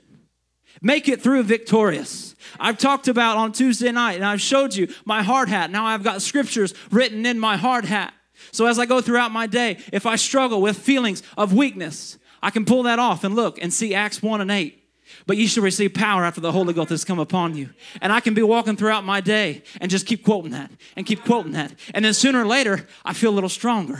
Make 0.83 1.09
it 1.09 1.23
through 1.23 1.45
victorious. 1.45 2.35
I've 2.61 2.79
talked 2.79 3.09
about 3.09 3.37
on 3.37 3.53
Tuesday 3.53 3.93
night 3.93 4.17
and 4.17 4.25
I've 4.25 4.41
showed 4.41 4.75
you 4.75 4.93
my 5.05 5.23
hard 5.23 5.49
hat. 5.49 5.71
Now 5.71 5.87
I've 5.87 6.03
got 6.03 6.23
scriptures 6.23 6.75
written 6.91 7.27
in 7.27 7.39
my 7.39 7.57
hard 7.57 7.85
hat. 7.85 8.13
So 8.53 8.67
as 8.67 8.79
I 8.79 8.87
go 8.87 9.01
throughout 9.01 9.33
my 9.33 9.47
day, 9.47 9.79
if 9.93 10.07
I 10.07 10.17
struggle 10.17 10.61
with 10.61 10.79
feelings 10.79 11.23
of 11.37 11.53
weakness, 11.53 12.19
I 12.43 12.51
can 12.51 12.65
pull 12.65 12.85
that 12.85 12.99
off 12.99 13.25
and 13.25 13.35
look 13.35 13.61
and 13.61 13.73
see 13.73 13.95
Acts 13.95 14.23
1 14.23 14.41
and 14.41 14.51
8. 14.51 14.86
But 15.27 15.37
you 15.37 15.49
shall 15.49 15.65
receive 15.65 15.93
power 15.93 16.25
after 16.25 16.41
the 16.41 16.53
Holy 16.53 16.73
Ghost 16.73 16.91
has 16.91 17.05
come 17.05 17.19
upon 17.19 17.57
you. 17.57 17.71
And 18.01 18.13
I 18.13 18.21
can 18.21 18.35
be 18.35 18.43
walking 18.43 18.77
throughout 18.77 19.05
my 19.05 19.21
day 19.21 19.63
and 19.81 19.91
just 19.91 20.07
keep 20.07 20.25
quoting 20.25 20.53
that 20.53 20.71
and 20.95 21.05
keep 21.05 21.25
quoting 21.25 21.53
that. 21.53 21.75
And 21.95 22.05
then 22.05 22.15
sooner 22.15 22.43
or 22.43 22.47
later, 22.47 22.87
I 23.05 23.13
feel 23.13 23.31
a 23.31 23.35
little 23.35 23.49
stronger. 23.49 23.99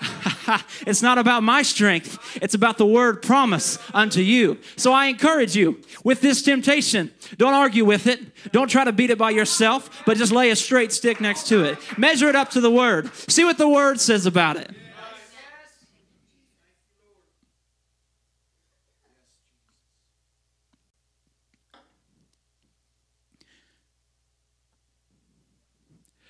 it's 0.86 1.00
not 1.00 1.16
about 1.16 1.42
my 1.42 1.62
strength, 1.62 2.38
it's 2.42 2.54
about 2.54 2.76
the 2.76 2.86
word 2.86 3.22
promise 3.22 3.78
unto 3.94 4.20
you. 4.20 4.58
So 4.76 4.92
I 4.92 5.06
encourage 5.06 5.56
you 5.56 5.80
with 6.04 6.20
this 6.20 6.42
temptation, 6.42 7.10
don't 7.38 7.54
argue 7.54 7.84
with 7.84 8.06
it. 8.06 8.20
Don't 8.52 8.68
try 8.68 8.84
to 8.84 8.92
beat 8.92 9.10
it 9.10 9.18
by 9.18 9.30
yourself, 9.30 10.02
but 10.04 10.16
just 10.16 10.32
lay 10.32 10.50
a 10.50 10.56
straight 10.56 10.92
stick 10.92 11.20
next 11.20 11.48
to 11.48 11.64
it. 11.64 11.78
Measure 11.98 12.28
it 12.28 12.36
up 12.36 12.50
to 12.50 12.60
the 12.60 12.70
word. 12.70 13.12
See 13.28 13.44
what 13.44 13.58
the 13.58 13.68
word 13.68 14.00
says 14.00 14.26
about 14.26 14.56
it. 14.56 14.70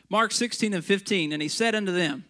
Mark 0.09 0.33
16 0.33 0.73
and 0.75 0.85
15, 0.85 1.33
and 1.33 1.43
he 1.43 1.49
said 1.49 1.75
unto 1.75 1.93
them, 1.93 2.25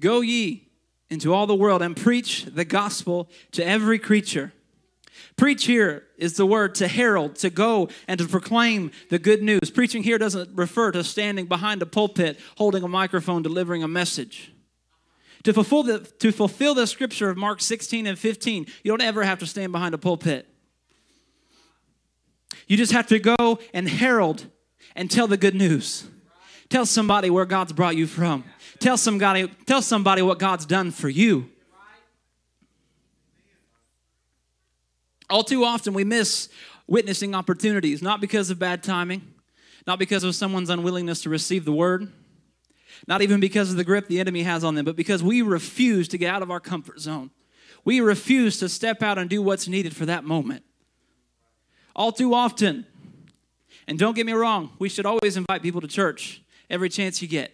Go 0.00 0.20
ye 0.20 0.68
into 1.10 1.32
all 1.32 1.46
the 1.46 1.54
world 1.54 1.82
and 1.82 1.96
preach 1.96 2.44
the 2.44 2.64
gospel 2.64 3.30
to 3.52 3.66
every 3.66 3.98
creature. 3.98 4.52
Preach 5.36 5.64
here 5.66 6.04
is 6.16 6.36
the 6.36 6.46
word 6.46 6.74
to 6.76 6.88
herald, 6.88 7.36
to 7.36 7.50
go 7.50 7.88
and 8.06 8.18
to 8.18 8.26
proclaim 8.26 8.90
the 9.08 9.18
good 9.18 9.42
news. 9.42 9.70
Preaching 9.72 10.02
here 10.02 10.18
doesn't 10.18 10.56
refer 10.56 10.92
to 10.92 11.02
standing 11.02 11.46
behind 11.46 11.82
a 11.82 11.86
pulpit, 11.86 12.38
holding 12.56 12.82
a 12.82 12.88
microphone, 12.88 13.42
delivering 13.42 13.82
a 13.82 13.88
message. 13.88 14.52
To 15.44 15.52
fulfill, 15.52 15.84
the, 15.84 16.00
to 16.00 16.32
fulfill 16.32 16.74
the 16.74 16.86
scripture 16.86 17.30
of 17.30 17.36
Mark 17.36 17.60
16 17.60 18.06
and 18.06 18.18
15, 18.18 18.66
you 18.82 18.92
don't 18.92 19.00
ever 19.00 19.22
have 19.22 19.38
to 19.38 19.46
stand 19.46 19.72
behind 19.72 19.94
a 19.94 19.98
pulpit. 19.98 20.46
You 22.66 22.76
just 22.76 22.92
have 22.92 23.06
to 23.08 23.18
go 23.18 23.60
and 23.72 23.88
herald 23.88 24.46
and 24.94 25.10
tell 25.10 25.26
the 25.26 25.36
good 25.36 25.54
news. 25.54 26.06
Tell 26.70 26.84
somebody 26.84 27.30
where 27.30 27.46
God's 27.46 27.72
brought 27.72 27.96
you 27.96 28.06
from. 28.06 28.44
Tell 28.78 28.96
somebody, 28.96 29.48
tell 29.66 29.82
somebody 29.82 30.22
what 30.22 30.38
God's 30.38 30.66
done 30.66 30.90
for 30.90 31.08
you. 31.08 31.50
All 35.30 35.42
too 35.42 35.64
often, 35.64 35.94
we 35.94 36.04
miss 36.04 36.48
witnessing 36.86 37.34
opportunities, 37.34 38.00
not 38.02 38.20
because 38.20 38.50
of 38.50 38.58
bad 38.58 38.82
timing, 38.82 39.22
not 39.86 39.98
because 39.98 40.24
of 40.24 40.34
someone's 40.34 40.70
unwillingness 40.70 41.22
to 41.22 41.30
receive 41.30 41.64
the 41.64 41.72
word, 41.72 42.10
not 43.06 43.20
even 43.20 43.40
because 43.40 43.70
of 43.70 43.76
the 43.76 43.84
grip 43.84 44.08
the 44.08 44.20
enemy 44.20 44.42
has 44.42 44.64
on 44.64 44.74
them, 44.74 44.84
but 44.84 44.96
because 44.96 45.22
we 45.22 45.42
refuse 45.42 46.08
to 46.08 46.18
get 46.18 46.32
out 46.32 46.42
of 46.42 46.50
our 46.50 46.60
comfort 46.60 47.00
zone. 47.00 47.30
We 47.84 48.00
refuse 48.00 48.58
to 48.60 48.68
step 48.68 49.02
out 49.02 49.18
and 49.18 49.28
do 49.28 49.42
what's 49.42 49.68
needed 49.68 49.94
for 49.94 50.06
that 50.06 50.24
moment. 50.24 50.64
All 51.94 52.12
too 52.12 52.34
often, 52.34 52.86
and 53.86 53.98
don't 53.98 54.14
get 54.14 54.26
me 54.26 54.32
wrong, 54.32 54.70
we 54.78 54.88
should 54.88 55.06
always 55.06 55.36
invite 55.36 55.62
people 55.62 55.80
to 55.80 55.88
church 55.88 56.42
every 56.70 56.88
chance 56.88 57.20
you 57.22 57.28
get. 57.28 57.52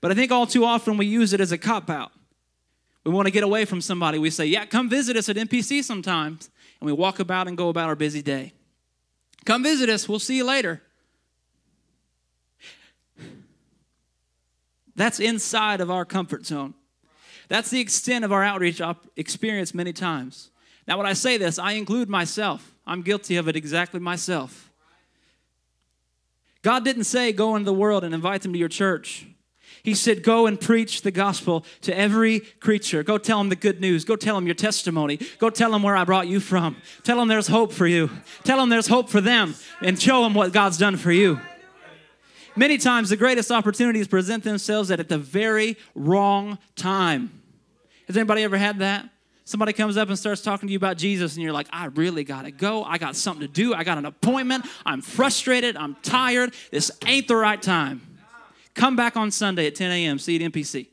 But 0.00 0.10
I 0.10 0.14
think 0.14 0.30
all 0.30 0.46
too 0.46 0.64
often 0.64 0.96
we 0.96 1.06
use 1.06 1.32
it 1.32 1.40
as 1.40 1.52
a 1.52 1.58
cop 1.58 1.90
out. 1.90 2.12
We 3.04 3.12
want 3.12 3.26
to 3.26 3.32
get 3.32 3.42
away 3.42 3.64
from 3.64 3.80
somebody. 3.80 4.18
We 4.18 4.30
say, 4.30 4.46
Yeah, 4.46 4.66
come 4.66 4.88
visit 4.88 5.16
us 5.16 5.28
at 5.28 5.36
NPC 5.36 5.82
sometimes. 5.82 6.50
And 6.80 6.86
we 6.86 6.92
walk 6.92 7.18
about 7.18 7.48
and 7.48 7.56
go 7.56 7.68
about 7.68 7.88
our 7.88 7.96
busy 7.96 8.22
day. 8.22 8.52
Come 9.44 9.62
visit 9.62 9.88
us. 9.88 10.08
We'll 10.08 10.18
see 10.18 10.36
you 10.36 10.44
later. 10.44 10.82
That's 14.94 15.20
inside 15.20 15.80
of 15.80 15.90
our 15.90 16.04
comfort 16.04 16.44
zone. 16.44 16.74
That's 17.48 17.70
the 17.70 17.80
extent 17.80 18.24
of 18.24 18.32
our 18.32 18.42
outreach 18.44 18.80
op- 18.80 19.06
experience 19.16 19.72
many 19.72 19.92
times. 19.92 20.50
Now, 20.86 20.98
when 20.98 21.06
I 21.06 21.12
say 21.12 21.36
this, 21.38 21.58
I 21.58 21.72
include 21.72 22.08
myself. 22.08 22.74
I'm 22.86 23.02
guilty 23.02 23.36
of 23.36 23.48
it 23.48 23.56
exactly 23.56 24.00
myself. 24.00 24.67
God 26.68 26.84
didn't 26.84 27.04
say, 27.04 27.32
go 27.32 27.56
into 27.56 27.64
the 27.64 27.72
world 27.72 28.04
and 28.04 28.14
invite 28.14 28.42
them 28.42 28.52
to 28.52 28.58
your 28.58 28.68
church. 28.68 29.26
He 29.82 29.94
said, 29.94 30.22
Go 30.22 30.46
and 30.46 30.60
preach 30.60 31.00
the 31.00 31.10
gospel 31.10 31.64
to 31.80 31.98
every 31.98 32.40
creature. 32.40 33.02
Go 33.02 33.16
tell 33.16 33.38
them 33.38 33.48
the 33.48 33.56
good 33.56 33.80
news. 33.80 34.04
Go 34.04 34.16
tell 34.16 34.34
them 34.34 34.44
your 34.44 34.54
testimony. 34.54 35.18
Go 35.38 35.48
tell 35.48 35.70
them 35.70 35.82
where 35.82 35.96
I 35.96 36.04
brought 36.04 36.26
you 36.26 36.40
from. 36.40 36.76
Tell 37.04 37.16
them 37.16 37.28
there's 37.28 37.46
hope 37.46 37.72
for 37.72 37.86
you. 37.86 38.10
Tell 38.44 38.58
them 38.58 38.68
there's 38.68 38.86
hope 38.86 39.08
for 39.08 39.22
them 39.22 39.54
and 39.80 39.98
show 39.98 40.22
them 40.22 40.34
what 40.34 40.52
God's 40.52 40.76
done 40.76 40.98
for 40.98 41.10
you. 41.10 41.40
Many 42.54 42.76
times, 42.76 43.08
the 43.08 43.16
greatest 43.16 43.50
opportunities 43.50 44.06
present 44.06 44.44
themselves 44.44 44.90
at, 44.90 45.00
at 45.00 45.08
the 45.08 45.16
very 45.16 45.78
wrong 45.94 46.58
time. 46.76 47.40
Has 48.08 48.16
anybody 48.18 48.42
ever 48.42 48.58
had 48.58 48.80
that? 48.80 49.08
Somebody 49.48 49.72
comes 49.72 49.96
up 49.96 50.10
and 50.10 50.18
starts 50.18 50.42
talking 50.42 50.66
to 50.66 50.72
you 50.74 50.76
about 50.76 50.98
Jesus, 50.98 51.34
and 51.34 51.42
you're 51.42 51.54
like, 51.54 51.68
I 51.72 51.86
really 51.86 52.22
gotta 52.22 52.50
go. 52.50 52.84
I 52.84 52.98
got 52.98 53.16
something 53.16 53.46
to 53.46 53.50
do. 53.50 53.72
I 53.72 53.82
got 53.82 53.96
an 53.96 54.04
appointment. 54.04 54.66
I'm 54.84 55.00
frustrated. 55.00 55.74
I'm 55.74 55.94
tired. 56.02 56.52
This 56.70 56.90
ain't 57.06 57.28
the 57.28 57.36
right 57.36 57.62
time. 57.62 58.18
Come 58.74 58.94
back 58.94 59.16
on 59.16 59.30
Sunday 59.30 59.66
at 59.66 59.74
10 59.74 59.90
a.m. 59.90 60.18
See 60.18 60.36
you 60.36 60.44
at 60.44 60.52
NPC. 60.52 60.88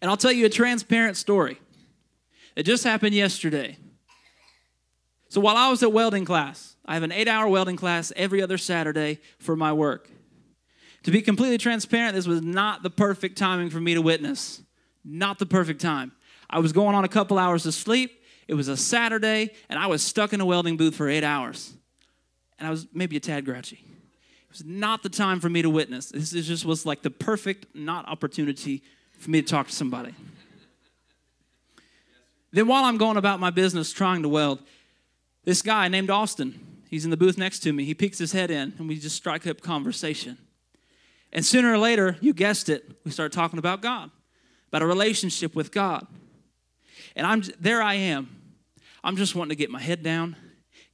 And 0.00 0.08
I'll 0.08 0.16
tell 0.16 0.30
you 0.30 0.46
a 0.46 0.48
transparent 0.48 1.16
story. 1.16 1.58
It 2.54 2.62
just 2.62 2.84
happened 2.84 3.16
yesterday. 3.16 3.78
So 5.28 5.40
while 5.40 5.56
I 5.56 5.70
was 5.70 5.82
at 5.82 5.92
welding 5.92 6.24
class, 6.24 6.76
I 6.86 6.94
have 6.94 7.02
an 7.02 7.10
eight 7.10 7.26
hour 7.26 7.48
welding 7.48 7.74
class 7.74 8.12
every 8.14 8.40
other 8.40 8.58
Saturday 8.58 9.18
for 9.40 9.56
my 9.56 9.72
work. 9.72 10.08
To 11.02 11.10
be 11.10 11.20
completely 11.20 11.58
transparent, 11.58 12.14
this 12.14 12.28
was 12.28 12.42
not 12.42 12.84
the 12.84 12.90
perfect 12.90 13.36
timing 13.36 13.70
for 13.70 13.80
me 13.80 13.94
to 13.94 14.00
witness. 14.00 14.62
Not 15.04 15.38
the 15.38 15.46
perfect 15.46 15.80
time. 15.80 16.12
I 16.50 16.58
was 16.58 16.72
going 16.72 16.94
on 16.94 17.04
a 17.04 17.08
couple 17.08 17.38
hours 17.38 17.66
of 17.66 17.74
sleep. 17.74 18.22
It 18.46 18.54
was 18.54 18.68
a 18.68 18.76
Saturday, 18.76 19.50
and 19.68 19.78
I 19.78 19.86
was 19.86 20.02
stuck 20.02 20.32
in 20.32 20.40
a 20.40 20.46
welding 20.46 20.76
booth 20.76 20.94
for 20.94 21.08
eight 21.08 21.24
hours. 21.24 21.74
And 22.58 22.66
I 22.66 22.70
was 22.70 22.86
maybe 22.92 23.16
a 23.16 23.20
tad 23.20 23.44
grouchy. 23.44 23.76
It 23.76 24.50
was 24.50 24.64
not 24.64 25.02
the 25.02 25.10
time 25.10 25.40
for 25.40 25.50
me 25.50 25.62
to 25.62 25.70
witness. 25.70 26.06
This 26.10 26.32
is 26.32 26.46
just 26.46 26.64
was 26.64 26.86
like 26.86 27.02
the 27.02 27.10
perfect 27.10 27.66
not 27.74 28.08
opportunity 28.08 28.82
for 29.18 29.30
me 29.30 29.42
to 29.42 29.46
talk 29.46 29.68
to 29.68 29.74
somebody. 29.74 30.14
Then 32.50 32.66
while 32.66 32.84
I'm 32.84 32.96
going 32.96 33.18
about 33.18 33.40
my 33.40 33.50
business 33.50 33.92
trying 33.92 34.22
to 34.22 34.28
weld, 34.28 34.62
this 35.44 35.60
guy 35.60 35.88
named 35.88 36.10
Austin, 36.10 36.58
he's 36.88 37.04
in 37.04 37.10
the 37.10 37.16
booth 37.16 37.36
next 37.36 37.60
to 37.60 37.72
me. 37.72 37.84
He 37.84 37.94
peeks 37.94 38.18
his 38.18 38.32
head 38.32 38.50
in 38.50 38.74
and 38.78 38.88
we 38.88 38.98
just 38.98 39.16
strike 39.16 39.46
up 39.46 39.60
conversation. 39.60 40.38
And 41.32 41.44
sooner 41.44 41.72
or 41.72 41.78
later, 41.78 42.16
you 42.20 42.32
guessed 42.32 42.70
it, 42.70 42.90
we 43.04 43.10
start 43.10 43.32
talking 43.32 43.58
about 43.58 43.82
God, 43.82 44.10
about 44.68 44.82
a 44.82 44.86
relationship 44.86 45.54
with 45.54 45.72
God. 45.72 46.06
And 47.16 47.26
I'm 47.26 47.42
there 47.58 47.82
I 47.82 47.94
am. 47.94 48.28
I'm 49.02 49.16
just 49.16 49.34
wanting 49.34 49.50
to 49.50 49.56
get 49.56 49.70
my 49.70 49.80
head 49.80 50.02
down, 50.02 50.36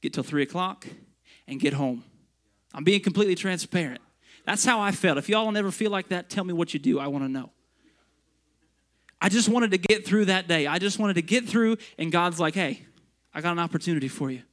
get 0.01 0.13
till 0.13 0.23
three 0.23 0.43
o'clock, 0.43 0.87
and 1.47 1.59
get 1.59 1.73
home. 1.73 2.03
I'm 2.73 2.83
being 2.83 3.01
completely 3.01 3.35
transparent. 3.35 4.01
That's 4.45 4.65
how 4.65 4.79
I 4.79 4.91
felt. 4.91 5.17
If 5.17 5.29
y'all 5.29 5.51
never 5.51 5.71
feel 5.71 5.91
like 5.91 6.09
that, 6.09 6.29
tell 6.29 6.43
me 6.43 6.53
what 6.53 6.73
you 6.73 6.79
do. 6.79 6.99
I 6.99 7.07
want 7.07 7.25
to 7.25 7.29
know. 7.29 7.51
I 9.21 9.29
just 9.29 9.49
wanted 9.49 9.71
to 9.71 9.77
get 9.77 10.05
through 10.05 10.25
that 10.25 10.47
day. 10.47 10.67
I 10.67 10.77
just 10.77 10.99
wanted 10.99 11.15
to 11.15 11.21
get 11.21 11.47
through, 11.47 11.77
and 11.97 12.11
God's 12.11 12.39
like, 12.39 12.53
hey, 12.53 12.85
I 13.33 13.41
got 13.41 13.53
an 13.53 13.59
opportunity 13.59 14.07
for 14.07 14.29
you. 14.29 14.43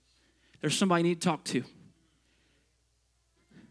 There's 0.61 0.77
somebody 0.77 1.03
you 1.03 1.09
need 1.11 1.21
to 1.21 1.29
talk 1.29 1.45
to. 1.45 1.65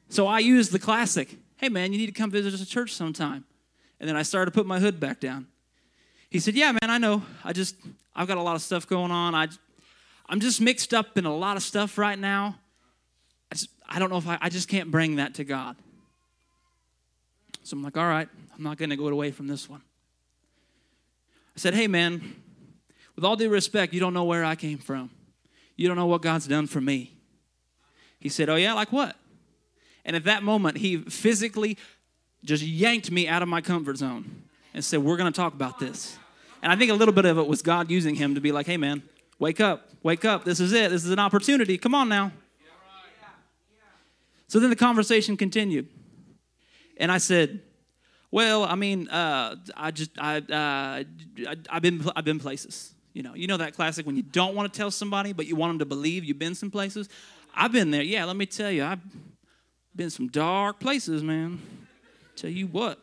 So 0.09 0.27
I 0.27 0.39
used 0.39 0.71
the 0.71 0.79
classic 0.79 1.37
hey, 1.61 1.69
man, 1.69 1.93
you 1.93 1.99
need 1.99 2.07
to 2.07 2.11
come 2.11 2.31
visit 2.31 2.55
us 2.55 2.61
at 2.61 2.67
church 2.67 2.91
sometime. 2.91 3.45
And 4.01 4.09
then 4.09 4.17
I 4.17 4.23
started 4.23 4.51
to 4.51 4.55
put 4.55 4.65
my 4.65 4.79
hood 4.79 4.99
back 4.99 5.19
down. 5.19 5.45
He 6.31 6.39
said, 6.39 6.55
yeah, 6.55 6.71
man, 6.71 6.89
I 6.89 6.97
know. 6.97 7.21
I 7.43 7.53
just, 7.53 7.75
I've 8.15 8.27
got 8.27 8.37
a 8.39 8.41
lot 8.41 8.55
of 8.55 8.63
stuff 8.63 8.87
going 8.87 9.11
on. 9.11 9.35
I, 9.35 9.47
I'm 10.27 10.39
just 10.39 10.59
mixed 10.59 10.91
up 10.91 11.19
in 11.19 11.25
a 11.25 11.35
lot 11.35 11.55
of 11.55 11.61
stuff 11.61 11.99
right 11.99 12.17
now. 12.17 12.55
I, 13.51 13.55
just, 13.55 13.69
I 13.87 13.99
don't 13.99 14.09
know 14.09 14.17
if 14.17 14.27
I, 14.27 14.39
I 14.41 14.49
just 14.49 14.67
can't 14.67 14.89
bring 14.89 15.17
that 15.17 15.35
to 15.35 15.43
God. 15.43 15.75
So 17.61 17.77
I'm 17.77 17.83
like, 17.83 17.95
all 17.95 18.07
right, 18.07 18.27
I'm 18.55 18.63
not 18.63 18.77
going 18.77 18.89
to 18.89 18.95
go 18.95 19.07
away 19.07 19.29
from 19.29 19.47
this 19.47 19.69
one. 19.69 19.83
I 21.55 21.59
said, 21.59 21.75
hey, 21.75 21.85
man, 21.87 22.35
with 23.15 23.23
all 23.23 23.35
due 23.35 23.49
respect, 23.49 23.93
you 23.93 23.99
don't 23.99 24.15
know 24.15 24.23
where 24.23 24.43
I 24.43 24.55
came 24.55 24.79
from. 24.79 25.11
You 25.75 25.87
don't 25.87 25.97
know 25.97 26.07
what 26.07 26.23
God's 26.23 26.47
done 26.47 26.65
for 26.65 26.81
me. 26.81 27.13
He 28.19 28.29
said, 28.29 28.49
oh, 28.49 28.55
yeah, 28.55 28.73
like 28.73 28.91
what? 28.91 29.15
And 30.03 30.15
at 30.15 30.23
that 30.23 30.41
moment, 30.41 30.77
he 30.77 30.97
physically 30.97 31.77
just 32.43 32.63
yanked 32.63 33.11
me 33.11 33.27
out 33.27 33.41
of 33.41 33.47
my 33.47 33.61
comfort 33.61 33.97
zone 33.97 34.43
and 34.73 34.83
said, 34.83 34.99
we're 34.99 35.17
going 35.17 35.31
to 35.31 35.35
talk 35.35 35.53
about 35.53 35.79
this. 35.79 36.17
And 36.63 36.71
I 36.71 36.75
think 36.75 36.91
a 36.91 36.93
little 36.93 37.13
bit 37.13 37.25
of 37.25 37.37
it 37.37 37.47
was 37.47 37.61
God 37.61 37.89
using 37.89 38.15
him 38.15 38.35
to 38.35 38.41
be 38.41 38.51
like, 38.51 38.65
hey, 38.65 38.77
man, 38.77 39.03
wake 39.39 39.59
up, 39.59 39.89
wake 40.03 40.25
up. 40.25 40.45
This 40.45 40.59
is 40.59 40.73
it. 40.73 40.91
This 40.91 41.03
is 41.03 41.11
an 41.11 41.19
opportunity. 41.19 41.77
Come 41.77 41.95
on 41.95 42.09
now. 42.09 42.31
So 44.47 44.59
then 44.59 44.69
the 44.69 44.75
conversation 44.75 45.37
continued. 45.37 45.87
And 46.97 47.11
I 47.11 47.19
said, 47.19 47.61
well, 48.31 48.63
I 48.63 48.75
mean, 48.75 49.07
uh, 49.07 49.55
I 49.75 49.91
just, 49.91 50.11
I, 50.17 50.37
uh, 50.37 51.03
I, 51.49 51.55
I've 51.69 51.81
been, 51.81 52.05
I've 52.15 52.25
been 52.25 52.39
places. 52.39 52.93
You 53.13 53.23
know, 53.23 53.33
you 53.33 53.47
know 53.47 53.57
that 53.57 53.75
classic 53.75 54.05
when 54.05 54.15
you 54.15 54.23
don't 54.23 54.55
want 54.55 54.71
to 54.71 54.77
tell 54.77 54.91
somebody, 54.91 55.33
but 55.33 55.45
you 55.45 55.55
want 55.55 55.71
them 55.71 55.79
to 55.79 55.85
believe 55.85 56.23
you've 56.23 56.39
been 56.39 56.55
some 56.55 56.71
places. 56.71 57.09
I've 57.55 57.71
been 57.71 57.91
there. 57.91 58.03
Yeah, 58.03 58.25
let 58.25 58.35
me 58.35 58.45
tell 58.45 58.71
you, 58.71 58.85
I've 58.85 59.01
been 59.95 60.09
some 60.09 60.27
dark 60.27 60.79
places, 60.79 61.23
man. 61.23 61.61
Tell 62.41 62.49
you 62.49 62.65
what. 62.65 62.99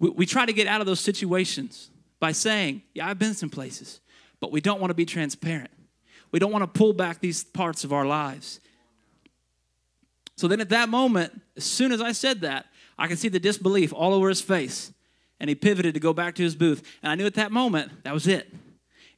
We, 0.00 0.10
we 0.10 0.26
try 0.26 0.44
to 0.46 0.52
get 0.52 0.66
out 0.66 0.80
of 0.80 0.86
those 0.88 0.98
situations 0.98 1.90
by 2.18 2.32
saying, 2.32 2.82
yeah, 2.92 3.06
I've 3.06 3.20
been 3.20 3.34
some 3.34 3.50
places, 3.50 4.00
but 4.40 4.50
we 4.50 4.60
don't 4.60 4.80
want 4.80 4.90
to 4.90 4.94
be 4.94 5.04
transparent. 5.04 5.70
We 6.32 6.40
don't 6.40 6.50
want 6.50 6.62
to 6.62 6.78
pull 6.78 6.92
back 6.92 7.20
these 7.20 7.44
parts 7.44 7.84
of 7.84 7.92
our 7.92 8.04
lives. 8.04 8.58
So 10.36 10.48
then 10.48 10.60
at 10.60 10.70
that 10.70 10.88
moment, 10.88 11.40
as 11.56 11.62
soon 11.62 11.92
as 11.92 12.00
I 12.00 12.10
said 12.10 12.40
that, 12.40 12.66
I 12.98 13.06
could 13.06 13.20
see 13.20 13.28
the 13.28 13.38
disbelief 13.38 13.92
all 13.92 14.12
over 14.12 14.28
his 14.28 14.40
face. 14.40 14.92
And 15.38 15.48
he 15.48 15.54
pivoted 15.54 15.94
to 15.94 16.00
go 16.00 16.12
back 16.12 16.34
to 16.36 16.42
his 16.42 16.56
booth. 16.56 16.82
And 17.00 17.12
I 17.12 17.14
knew 17.14 17.26
at 17.26 17.34
that 17.34 17.52
moment, 17.52 18.02
that 18.02 18.12
was 18.12 18.26
it. 18.26 18.52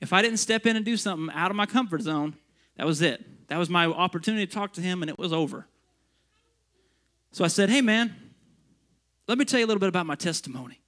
If 0.02 0.12
I 0.12 0.20
didn't 0.20 0.36
step 0.36 0.66
in 0.66 0.76
and 0.76 0.84
do 0.84 0.98
something 0.98 1.34
out 1.34 1.50
of 1.50 1.56
my 1.56 1.64
comfort 1.64 2.02
zone, 2.02 2.36
that 2.76 2.84
was 2.84 3.00
it. 3.00 3.24
That 3.48 3.56
was 3.56 3.70
my 3.70 3.86
opportunity 3.86 4.46
to 4.46 4.52
talk 4.52 4.74
to 4.74 4.82
him, 4.82 5.02
and 5.02 5.08
it 5.08 5.18
was 5.18 5.32
over. 5.32 5.66
So 7.32 7.42
I 7.42 7.48
said, 7.48 7.70
Hey, 7.70 7.80
man, 7.80 8.14
let 9.28 9.38
me 9.38 9.44
tell 9.44 9.58
you 9.58 9.66
a 9.66 9.68
little 9.68 9.80
bit 9.80 9.88
about 9.88 10.06
my 10.06 10.14
testimony. 10.14 10.80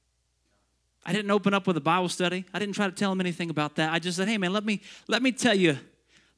I 1.05 1.13
didn't 1.13 1.31
open 1.31 1.55
up 1.55 1.67
with 1.67 1.77
a 1.77 1.81
Bible 1.81 2.09
study. 2.09 2.45
I 2.53 2.59
didn't 2.59 2.75
try 2.75 2.87
to 2.87 2.93
tell 2.93 3.13
him 3.13 3.21
anything 3.21 3.49
about 3.49 3.77
that. 3.77 3.93
I 3.93 3.99
just 3.99 4.17
said, 4.17 4.29
"Hey 4.29 4.39
man, 4.39 4.53
let 4.53 4.65
me 4.65 4.81
let 5.07 5.23
me 5.23 5.33
tell 5.33 5.55
you 5.55 5.79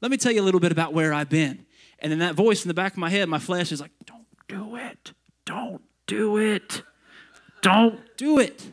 let 0.01 0.11
me 0.11 0.17
tell 0.17 0.31
you 0.31 0.41
a 0.41 0.45
little 0.45 0.59
bit 0.59 0.71
about 0.71 0.93
where 0.93 1.11
I've 1.13 1.29
been." 1.29 1.65
And 1.99 2.11
then 2.11 2.19
that 2.19 2.35
voice 2.35 2.63
in 2.63 2.67
the 2.67 2.73
back 2.73 2.93
of 2.93 2.99
my 2.99 3.09
head, 3.09 3.27
my 3.27 3.39
flesh 3.39 3.71
is 3.71 3.81
like, 3.81 3.91
"Don't 4.05 4.27
do 4.47 4.75
it. 4.75 5.13
Don't 5.45 5.81
do 6.05 6.37
it. 6.37 6.83
Don't 7.61 7.99
do 8.15 8.39
it. 8.39 8.63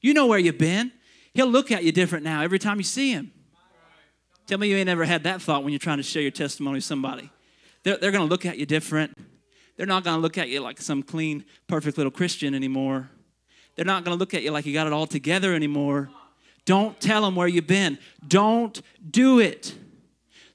You 0.00 0.14
know 0.14 0.26
where 0.26 0.38
you've 0.38 0.58
been. 0.58 0.92
He'll 1.34 1.48
look 1.48 1.72
at 1.72 1.84
you 1.84 1.92
different 1.92 2.24
now 2.24 2.42
every 2.42 2.58
time 2.58 2.76
you 2.78 2.84
see 2.84 3.12
him." 3.12 3.32
Tell 4.46 4.58
me 4.58 4.68
you 4.68 4.76
ain't 4.76 4.88
ever 4.88 5.04
had 5.04 5.24
that 5.24 5.42
thought 5.42 5.64
when 5.64 5.72
you're 5.72 5.80
trying 5.80 5.96
to 5.96 6.04
share 6.04 6.22
your 6.22 6.30
testimony 6.30 6.76
with 6.76 6.84
somebody. 6.84 7.30
They're, 7.82 7.96
they're 7.96 8.12
going 8.12 8.24
to 8.24 8.30
look 8.30 8.46
at 8.46 8.58
you 8.58 8.66
different. 8.66 9.16
They're 9.76 9.86
not 9.86 10.04
going 10.04 10.16
to 10.16 10.20
look 10.20 10.38
at 10.38 10.48
you 10.48 10.60
like 10.60 10.80
some 10.80 11.02
clean, 11.02 11.44
perfect 11.66 11.96
little 11.98 12.10
Christian 12.10 12.54
anymore. 12.54 13.10
They're 13.74 13.84
not 13.84 14.04
going 14.04 14.16
to 14.16 14.18
look 14.18 14.32
at 14.32 14.42
you 14.42 14.50
like 14.50 14.64
you 14.64 14.72
got 14.72 14.86
it 14.86 14.92
all 14.92 15.06
together 15.06 15.54
anymore. 15.54 16.10
Don't 16.64 16.98
tell 17.00 17.22
them 17.22 17.36
where 17.36 17.46
you've 17.46 17.66
been. 17.66 17.98
Don't 18.26 18.80
do 19.08 19.38
it. 19.38 19.74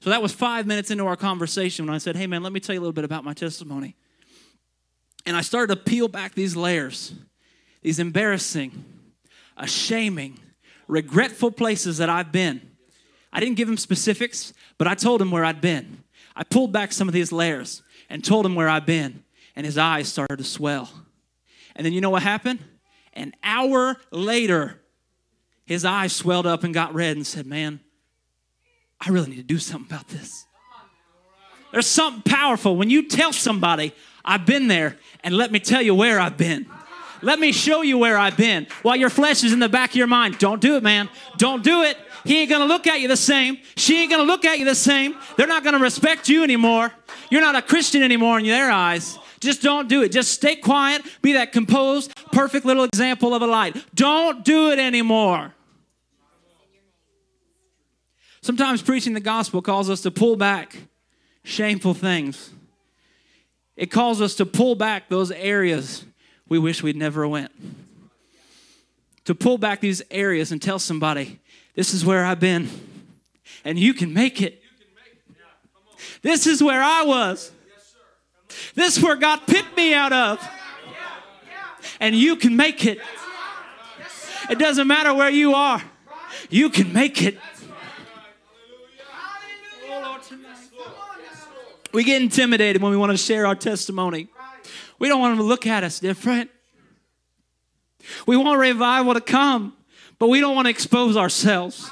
So 0.00 0.10
that 0.10 0.20
was 0.20 0.32
five 0.32 0.66
minutes 0.66 0.90
into 0.90 1.06
our 1.06 1.16
conversation 1.16 1.86
when 1.86 1.94
I 1.94 1.98
said, 1.98 2.16
Hey, 2.16 2.26
man, 2.26 2.42
let 2.42 2.52
me 2.52 2.58
tell 2.58 2.74
you 2.74 2.80
a 2.80 2.82
little 2.82 2.92
bit 2.92 3.04
about 3.04 3.24
my 3.24 3.32
testimony. 3.32 3.94
And 5.24 5.36
I 5.36 5.40
started 5.40 5.74
to 5.76 5.80
peel 5.80 6.08
back 6.08 6.34
these 6.34 6.56
layers, 6.56 7.14
these 7.80 8.00
embarrassing, 8.00 8.84
ashaming, 9.56 10.40
regretful 10.88 11.52
places 11.52 11.98
that 11.98 12.10
I've 12.10 12.32
been. 12.32 12.60
I 13.32 13.38
didn't 13.38 13.56
give 13.56 13.68
him 13.68 13.76
specifics, 13.76 14.52
but 14.76 14.88
I 14.88 14.94
told 14.94 15.22
him 15.22 15.30
where 15.30 15.44
I'd 15.44 15.60
been. 15.60 16.02
I 16.34 16.42
pulled 16.42 16.72
back 16.72 16.92
some 16.92 17.08
of 17.08 17.14
these 17.14 17.30
layers 17.30 17.82
and 18.12 18.22
told 18.22 18.44
him 18.44 18.54
where 18.54 18.68
I'd 18.68 18.84
been, 18.84 19.24
and 19.56 19.64
his 19.64 19.78
eyes 19.78 20.06
started 20.06 20.36
to 20.36 20.44
swell. 20.44 20.90
And 21.74 21.84
then 21.84 21.94
you 21.94 22.02
know 22.02 22.10
what 22.10 22.22
happened? 22.22 22.60
An 23.14 23.32
hour 23.42 23.96
later, 24.10 24.82
his 25.64 25.86
eyes 25.86 26.12
swelled 26.12 26.46
up 26.46 26.62
and 26.62 26.74
got 26.74 26.94
red 26.94 27.16
and 27.16 27.26
said, 27.26 27.46
Man, 27.46 27.80
I 29.00 29.08
really 29.08 29.30
need 29.30 29.36
to 29.36 29.42
do 29.42 29.58
something 29.58 29.90
about 29.90 30.08
this. 30.08 30.44
There's 31.72 31.86
something 31.86 32.22
powerful 32.30 32.76
when 32.76 32.90
you 32.90 33.08
tell 33.08 33.32
somebody, 33.32 33.94
I've 34.22 34.44
been 34.44 34.68
there, 34.68 34.98
and 35.24 35.34
let 35.34 35.50
me 35.50 35.58
tell 35.58 35.80
you 35.80 35.94
where 35.94 36.20
I've 36.20 36.36
been. 36.36 36.66
Let 37.22 37.38
me 37.38 37.50
show 37.50 37.80
you 37.80 37.96
where 37.96 38.18
I've 38.18 38.36
been. 38.36 38.66
While 38.82 38.96
your 38.96 39.08
flesh 39.08 39.42
is 39.42 39.54
in 39.54 39.58
the 39.58 39.70
back 39.70 39.90
of 39.90 39.96
your 39.96 40.06
mind, 40.06 40.36
don't 40.36 40.60
do 40.60 40.76
it, 40.76 40.82
man. 40.82 41.08
Don't 41.38 41.64
do 41.64 41.82
it. 41.82 41.96
He 42.24 42.40
ain't 42.40 42.50
gonna 42.50 42.66
look 42.66 42.86
at 42.86 43.00
you 43.00 43.08
the 43.08 43.16
same. 43.16 43.58
She 43.76 44.02
ain't 44.02 44.10
gonna 44.10 44.24
look 44.24 44.44
at 44.44 44.58
you 44.58 44.66
the 44.66 44.74
same. 44.74 45.16
They're 45.36 45.46
not 45.46 45.64
gonna 45.64 45.78
respect 45.78 46.28
you 46.28 46.44
anymore. 46.44 46.92
You're 47.32 47.40
not 47.40 47.56
a 47.56 47.62
Christian 47.62 48.02
anymore 48.02 48.38
in 48.38 48.44
their 48.44 48.70
eyes. 48.70 49.18
Just 49.40 49.62
don't 49.62 49.88
do 49.88 50.02
it. 50.02 50.12
Just 50.12 50.32
stay 50.32 50.54
quiet. 50.54 51.00
Be 51.22 51.32
that 51.32 51.50
composed, 51.50 52.14
perfect 52.30 52.66
little 52.66 52.84
example 52.84 53.34
of 53.34 53.40
a 53.40 53.46
light. 53.46 53.74
Don't 53.94 54.44
do 54.44 54.70
it 54.70 54.78
anymore. 54.78 55.54
Sometimes 58.42 58.82
preaching 58.82 59.14
the 59.14 59.20
gospel 59.20 59.62
calls 59.62 59.88
us 59.88 60.02
to 60.02 60.10
pull 60.10 60.36
back 60.36 60.76
shameful 61.42 61.94
things. 61.94 62.50
It 63.76 63.86
calls 63.86 64.20
us 64.20 64.34
to 64.34 64.44
pull 64.44 64.74
back 64.74 65.08
those 65.08 65.30
areas 65.30 66.04
we 66.50 66.58
wish 66.58 66.82
we'd 66.82 66.96
never 66.96 67.26
went. 67.26 67.50
To 69.24 69.34
pull 69.34 69.56
back 69.56 69.80
these 69.80 70.02
areas 70.10 70.52
and 70.52 70.60
tell 70.60 70.78
somebody, 70.78 71.40
this 71.76 71.94
is 71.94 72.04
where 72.04 72.26
I've 72.26 72.40
been, 72.40 72.68
and 73.64 73.78
you 73.78 73.94
can 73.94 74.12
make 74.12 74.42
it. 74.42 74.61
This 76.22 76.46
is 76.46 76.62
where 76.62 76.82
I 76.82 77.02
was. 77.04 77.52
This 78.74 78.96
is 78.96 79.02
where 79.02 79.16
God 79.16 79.46
picked 79.46 79.76
me 79.76 79.94
out 79.94 80.12
of. 80.12 80.48
And 82.00 82.14
you 82.14 82.36
can 82.36 82.56
make 82.56 82.84
it. 82.84 82.98
It 84.50 84.58
doesn't 84.58 84.86
matter 84.86 85.14
where 85.14 85.30
you 85.30 85.54
are, 85.54 85.82
you 86.50 86.68
can 86.68 86.92
make 86.92 87.22
it. 87.22 87.38
We 91.92 92.04
get 92.04 92.22
intimidated 92.22 92.80
when 92.80 92.90
we 92.90 92.96
want 92.96 93.12
to 93.12 93.18
share 93.18 93.46
our 93.46 93.54
testimony. 93.54 94.28
We 94.98 95.08
don't 95.08 95.20
want 95.20 95.32
them 95.32 95.38
to 95.38 95.48
look 95.48 95.66
at 95.66 95.84
us 95.84 96.00
different. 96.00 96.50
We 98.26 98.36
want 98.36 98.58
revival 98.58 99.14
to 99.14 99.20
come, 99.20 99.76
but 100.18 100.28
we 100.28 100.40
don't 100.40 100.54
want 100.54 100.66
to 100.66 100.70
expose 100.70 101.16
ourselves. 101.16 101.90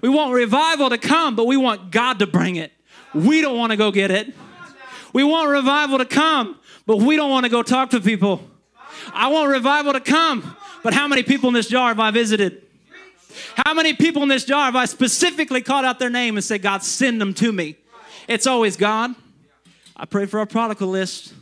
We 0.00 0.08
want 0.08 0.32
revival 0.32 0.90
to 0.90 0.98
come, 0.98 1.34
but 1.34 1.46
we 1.46 1.56
want 1.56 1.90
God 1.90 2.18
to 2.18 2.26
bring 2.26 2.56
it. 2.56 2.72
We 3.14 3.40
don't 3.40 3.56
want 3.56 3.72
to 3.72 3.76
go 3.76 3.90
get 3.90 4.10
it. 4.10 4.34
We 5.12 5.24
want 5.24 5.48
revival 5.48 5.98
to 5.98 6.04
come, 6.04 6.58
but 6.86 6.98
we 6.98 7.16
don't 7.16 7.30
want 7.30 7.44
to 7.44 7.50
go 7.50 7.62
talk 7.62 7.90
to 7.90 8.00
people. 8.00 8.42
I 9.12 9.28
want 9.28 9.50
revival 9.50 9.92
to 9.94 10.00
come, 10.00 10.56
but 10.82 10.92
how 10.92 11.08
many 11.08 11.22
people 11.22 11.48
in 11.48 11.54
this 11.54 11.68
jar 11.68 11.88
have 11.88 12.00
I 12.00 12.10
visited? 12.10 12.62
How 13.64 13.74
many 13.74 13.94
people 13.94 14.22
in 14.22 14.28
this 14.28 14.44
jar 14.44 14.66
have 14.66 14.76
I 14.76 14.84
specifically 14.84 15.62
called 15.62 15.84
out 15.84 15.98
their 15.98 16.10
name 16.10 16.36
and 16.36 16.44
said, 16.44 16.62
God, 16.62 16.82
send 16.82 17.20
them 17.20 17.34
to 17.34 17.52
me? 17.52 17.76
It's 18.26 18.46
always 18.46 18.76
God. 18.76 19.14
I 19.96 20.04
pray 20.04 20.26
for 20.26 20.38
our 20.38 20.46
prodigal 20.46 20.88
list. 20.88 21.32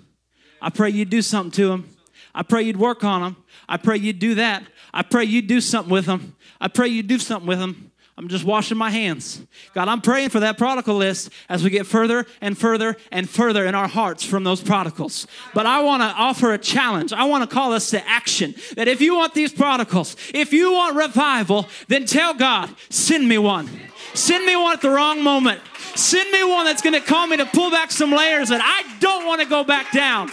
I 0.63 0.71
pray 0.71 0.91
you'd 0.91 1.11
do 1.11 1.23
something 1.23 1.51
to 1.53 1.69
them. 1.69 1.89
I 2.35 2.43
pray 2.43 2.63
you'd 2.63 2.77
work 2.77 3.03
on 3.05 3.23
them. 3.23 3.37
I 3.69 3.77
pray 3.77 3.97
you'd 3.97 4.19
do 4.19 4.35
that. 4.37 4.63
I 4.93 5.03
pray 5.03 5.25
you'd 5.25 5.47
do 5.47 5.61
something 5.61 5.93
with 5.93 6.07
them. 6.07 6.37
I 6.61 6.69
pray 6.69 6.89
you'd 6.89 7.07
do 7.07 7.19
something 7.19 7.49
with 7.49 7.59
them. 7.59 7.86
I'm 8.19 8.29
just 8.29 8.45
washing 8.45 8.79
my 8.79 8.89
hands. 8.89 9.43
God, 9.75 9.89
I'm 9.89 10.01
praying 10.01 10.31
for 10.31 10.41
that 10.41 10.57
prodigal 10.57 10.97
list 10.97 11.29
as 11.51 11.63
we 11.63 11.69
get 11.69 11.87
further 11.87 12.25
and 12.41 12.57
further 12.57 12.97
and 13.13 13.29
further 13.29 13.67
in 13.67 13.75
our 13.75 13.89
hearts 13.89 14.25
from 14.25 14.43
those 14.43 14.63
prodigals. 14.63 15.27
But 15.53 15.67
I 15.67 15.83
want 15.83 16.01
to 16.03 16.07
offer 16.07 16.55
a 16.55 16.59
challenge. 16.59 17.13
I 17.13 17.25
want 17.25 17.49
to 17.49 17.55
call 17.55 17.75
us 17.75 17.91
to 17.91 18.09
action. 18.09 18.55
That 18.77 18.89
if 18.89 19.03
you 19.03 19.17
want 19.17 19.35
these 19.35 19.53
prodigals, 19.53 20.17
if 20.33 20.55
you 20.55 20.73
want 20.73 20.97
revival, 20.97 21.69
then 21.89 22.07
tell 22.07 22.33
God, 22.33 22.75
send 22.89 23.29
me 23.29 23.37
one. 23.37 23.69
Send 24.15 24.47
me 24.47 24.57
one 24.57 24.73
at 24.73 24.81
the 24.81 24.91
wrong 24.91 25.23
moment. 25.23 25.61
Send 25.95 26.31
me 26.31 26.43
one 26.43 26.65
that's 26.65 26.81
going 26.81 26.95
to 26.95 27.07
call 27.07 27.27
me 27.27 27.37
to 27.37 27.45
pull 27.45 27.71
back 27.71 27.91
some 27.91 28.13
layers 28.13 28.49
that 28.49 28.63
I 28.63 28.99
don't 28.99 29.27
want 29.27 29.43
to 29.43 29.47
go 29.47 29.63
back 29.63 29.93
down. 29.93 30.31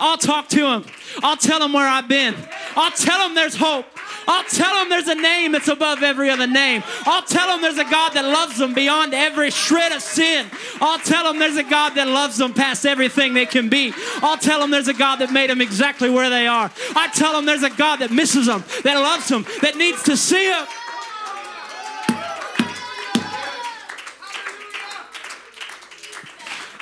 I'll 0.00 0.16
talk 0.16 0.48
to 0.48 0.66
him. 0.66 0.86
I'll 1.22 1.36
tell 1.36 1.62
him 1.62 1.74
where 1.74 1.86
I've 1.86 2.08
been. 2.08 2.34
I'll 2.76 2.90
tell 2.90 3.28
him 3.28 3.34
there's 3.34 3.56
hope. 3.56 3.86
I'll 4.26 4.44
tell 4.44 4.74
them 4.74 4.88
there's 4.88 5.08
a 5.08 5.14
name 5.14 5.52
that's 5.52 5.68
above 5.68 6.02
every 6.02 6.30
other 6.30 6.46
name. 6.46 6.82
I'll 7.04 7.22
tell 7.22 7.48
them 7.48 7.62
there's 7.62 7.78
a 7.78 7.90
God 7.90 8.12
that 8.14 8.24
loves 8.24 8.58
them 8.58 8.74
beyond 8.74 9.14
every 9.14 9.50
shred 9.50 9.92
of 9.92 10.02
sin. 10.02 10.46
I'll 10.80 10.98
tell 10.98 11.24
them 11.24 11.38
there's 11.38 11.56
a 11.56 11.64
God 11.64 11.94
that 11.94 12.08
loves 12.08 12.38
them 12.38 12.54
past 12.54 12.86
everything 12.86 13.34
they 13.34 13.46
can 13.46 13.68
be. 13.68 13.92
I'll 14.22 14.38
tell 14.38 14.60
them 14.60 14.70
there's 14.70 14.88
a 14.88 14.94
God 14.94 15.16
that 15.16 15.32
made 15.32 15.50
them 15.50 15.60
exactly 15.60 16.10
where 16.10 16.30
they 16.30 16.46
are. 16.46 16.70
I 16.94 17.08
tell 17.08 17.32
them 17.32 17.46
there's 17.46 17.62
a 17.62 17.70
God 17.70 17.96
that 17.96 18.10
misses 18.10 18.46
them, 18.46 18.64
that 18.82 18.94
loves 18.94 19.28
them, 19.28 19.44
that 19.62 19.76
needs 19.76 20.02
to 20.04 20.16
see 20.16 20.48
them. 20.48 20.66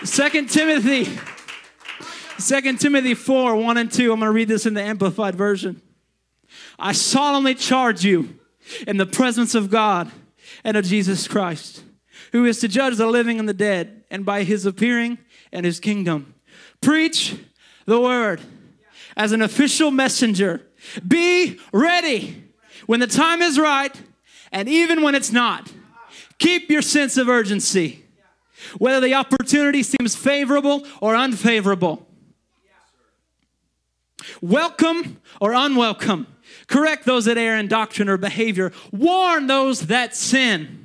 Second 0.04 0.50
Timothy, 0.50 1.16
Second 2.38 2.80
Timothy 2.80 3.14
4, 3.14 3.54
1 3.54 3.76
and 3.76 3.90
2. 3.90 4.12
I'm 4.12 4.18
going 4.18 4.28
to 4.28 4.34
read 4.34 4.48
this 4.48 4.66
in 4.66 4.74
the 4.74 4.82
Amplified 4.82 5.36
Version. 5.36 5.80
I 6.78 6.92
solemnly 6.92 7.54
charge 7.54 8.04
you 8.04 8.38
in 8.86 8.96
the 8.96 9.06
presence 9.06 9.54
of 9.54 9.70
God 9.70 10.10
and 10.64 10.76
of 10.76 10.84
Jesus 10.84 11.28
Christ, 11.28 11.82
who 12.32 12.44
is 12.44 12.60
to 12.60 12.68
judge 12.68 12.96
the 12.96 13.06
living 13.06 13.38
and 13.38 13.48
the 13.48 13.54
dead, 13.54 14.04
and 14.10 14.24
by 14.24 14.42
his 14.42 14.66
appearing 14.66 15.18
and 15.52 15.64
his 15.64 15.80
kingdom. 15.80 16.34
Preach 16.80 17.36
the 17.86 18.00
word 18.00 18.40
as 19.16 19.32
an 19.32 19.42
official 19.42 19.90
messenger. 19.90 20.62
Be 21.06 21.58
ready 21.72 22.44
when 22.86 23.00
the 23.00 23.06
time 23.06 23.42
is 23.42 23.58
right 23.58 23.94
and 24.50 24.68
even 24.68 25.02
when 25.02 25.14
it's 25.14 25.32
not. 25.32 25.72
Keep 26.38 26.70
your 26.70 26.82
sense 26.82 27.16
of 27.16 27.28
urgency, 27.28 28.04
whether 28.78 29.00
the 29.00 29.14
opportunity 29.14 29.82
seems 29.82 30.16
favorable 30.16 30.86
or 31.00 31.14
unfavorable. 31.14 32.06
Welcome 34.40 35.20
or 35.40 35.52
unwelcome. 35.52 36.26
Correct 36.66 37.04
those 37.04 37.26
that 37.26 37.38
err 37.38 37.56
in 37.56 37.68
doctrine 37.68 38.08
or 38.08 38.16
behavior. 38.16 38.72
Warn 38.92 39.46
those 39.46 39.86
that 39.86 40.14
sin. 40.16 40.82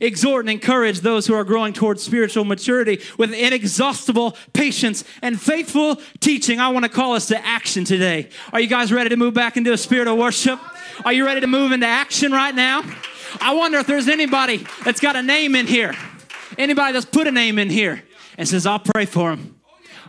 Exhort 0.00 0.44
and 0.44 0.50
encourage 0.50 1.00
those 1.00 1.26
who 1.26 1.34
are 1.34 1.44
growing 1.44 1.72
towards 1.72 2.02
spiritual 2.02 2.44
maturity 2.44 3.00
with 3.18 3.32
inexhaustible 3.32 4.36
patience 4.52 5.04
and 5.22 5.40
faithful 5.40 6.00
teaching. 6.20 6.58
I 6.58 6.68
want 6.70 6.84
to 6.84 6.88
call 6.88 7.14
us 7.14 7.26
to 7.26 7.46
action 7.46 7.84
today. 7.84 8.28
Are 8.52 8.60
you 8.60 8.66
guys 8.66 8.92
ready 8.92 9.10
to 9.10 9.16
move 9.16 9.34
back 9.34 9.56
into 9.56 9.72
a 9.72 9.78
spirit 9.78 10.08
of 10.08 10.18
worship? 10.18 10.58
Are 11.04 11.12
you 11.12 11.24
ready 11.24 11.40
to 11.40 11.46
move 11.46 11.72
into 11.72 11.86
action 11.86 12.32
right 12.32 12.54
now? 12.54 12.82
I 13.40 13.54
wonder 13.54 13.78
if 13.78 13.86
there's 13.86 14.08
anybody 14.08 14.66
that's 14.84 15.00
got 15.00 15.16
a 15.16 15.22
name 15.22 15.54
in 15.54 15.66
here. 15.66 15.94
Anybody 16.56 16.92
that's 16.92 17.06
put 17.06 17.26
a 17.26 17.32
name 17.32 17.58
in 17.58 17.70
here 17.70 18.02
and 18.38 18.48
says, 18.48 18.66
I'll 18.66 18.78
pray 18.78 19.06
for 19.06 19.32
him. 19.32 19.53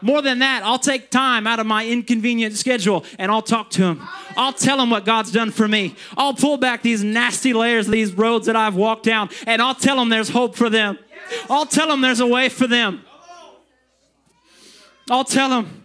More 0.01 0.21
than 0.21 0.39
that, 0.39 0.63
I'll 0.63 0.79
take 0.79 1.09
time 1.09 1.47
out 1.47 1.59
of 1.59 1.65
my 1.65 1.85
inconvenient 1.85 2.55
schedule 2.55 3.05
and 3.17 3.31
I'll 3.31 3.41
talk 3.41 3.69
to 3.71 3.83
him. 3.83 4.01
I'll 4.37 4.53
tell 4.53 4.79
him 4.79 4.89
what 4.89 5.05
God's 5.05 5.31
done 5.31 5.51
for 5.51 5.67
me. 5.67 5.95
I'll 6.17 6.33
pull 6.33 6.57
back 6.57 6.81
these 6.81 7.03
nasty 7.03 7.53
layers, 7.53 7.87
these 7.87 8.13
roads 8.13 8.47
that 8.47 8.55
I've 8.55 8.75
walked 8.75 9.03
down, 9.03 9.29
and 9.47 9.61
I'll 9.61 9.75
tell 9.75 9.95
them 9.97 10.09
there's 10.09 10.29
hope 10.29 10.55
for 10.55 10.69
them. 10.69 10.97
I'll 11.49 11.65
tell 11.65 11.87
them 11.87 12.01
there's 12.01 12.19
a 12.19 12.27
way 12.27 12.49
for 12.49 12.67
them. 12.67 13.03
I'll 15.09 15.23
tell 15.23 15.49
them. 15.49 15.83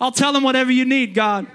I'll 0.00 0.12
tell 0.12 0.32
them 0.32 0.42
whatever 0.42 0.70
you 0.70 0.84
need, 0.84 1.14
God. 1.14 1.46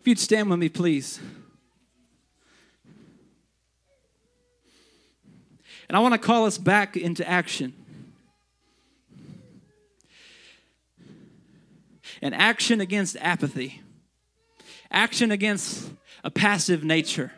If 0.00 0.06
you'd 0.06 0.18
stand 0.18 0.48
with 0.48 0.58
me, 0.58 0.68
please. 0.68 1.20
And 5.90 5.96
I 5.96 6.00
want 6.02 6.14
to 6.14 6.20
call 6.20 6.46
us 6.46 6.56
back 6.56 6.96
into 6.96 7.28
action. 7.28 7.74
And 12.22 12.32
action 12.32 12.80
against 12.80 13.16
apathy, 13.16 13.80
action 14.92 15.32
against 15.32 15.90
a 16.22 16.30
passive 16.30 16.84
nature, 16.84 17.32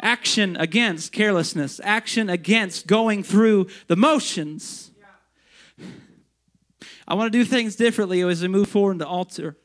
action 0.00 0.56
against 0.56 1.10
carelessness, 1.10 1.80
action 1.82 2.30
against 2.30 2.86
going 2.86 3.24
through 3.24 3.66
the 3.88 3.96
motions. 3.96 4.92
I 7.08 7.14
want 7.14 7.32
to 7.32 7.36
do 7.36 7.44
things 7.44 7.74
differently 7.74 8.22
as 8.22 8.40
we 8.40 8.46
move 8.46 8.68
forward 8.68 8.92
in 8.92 8.98
the 8.98 9.08
altar. 9.08 9.56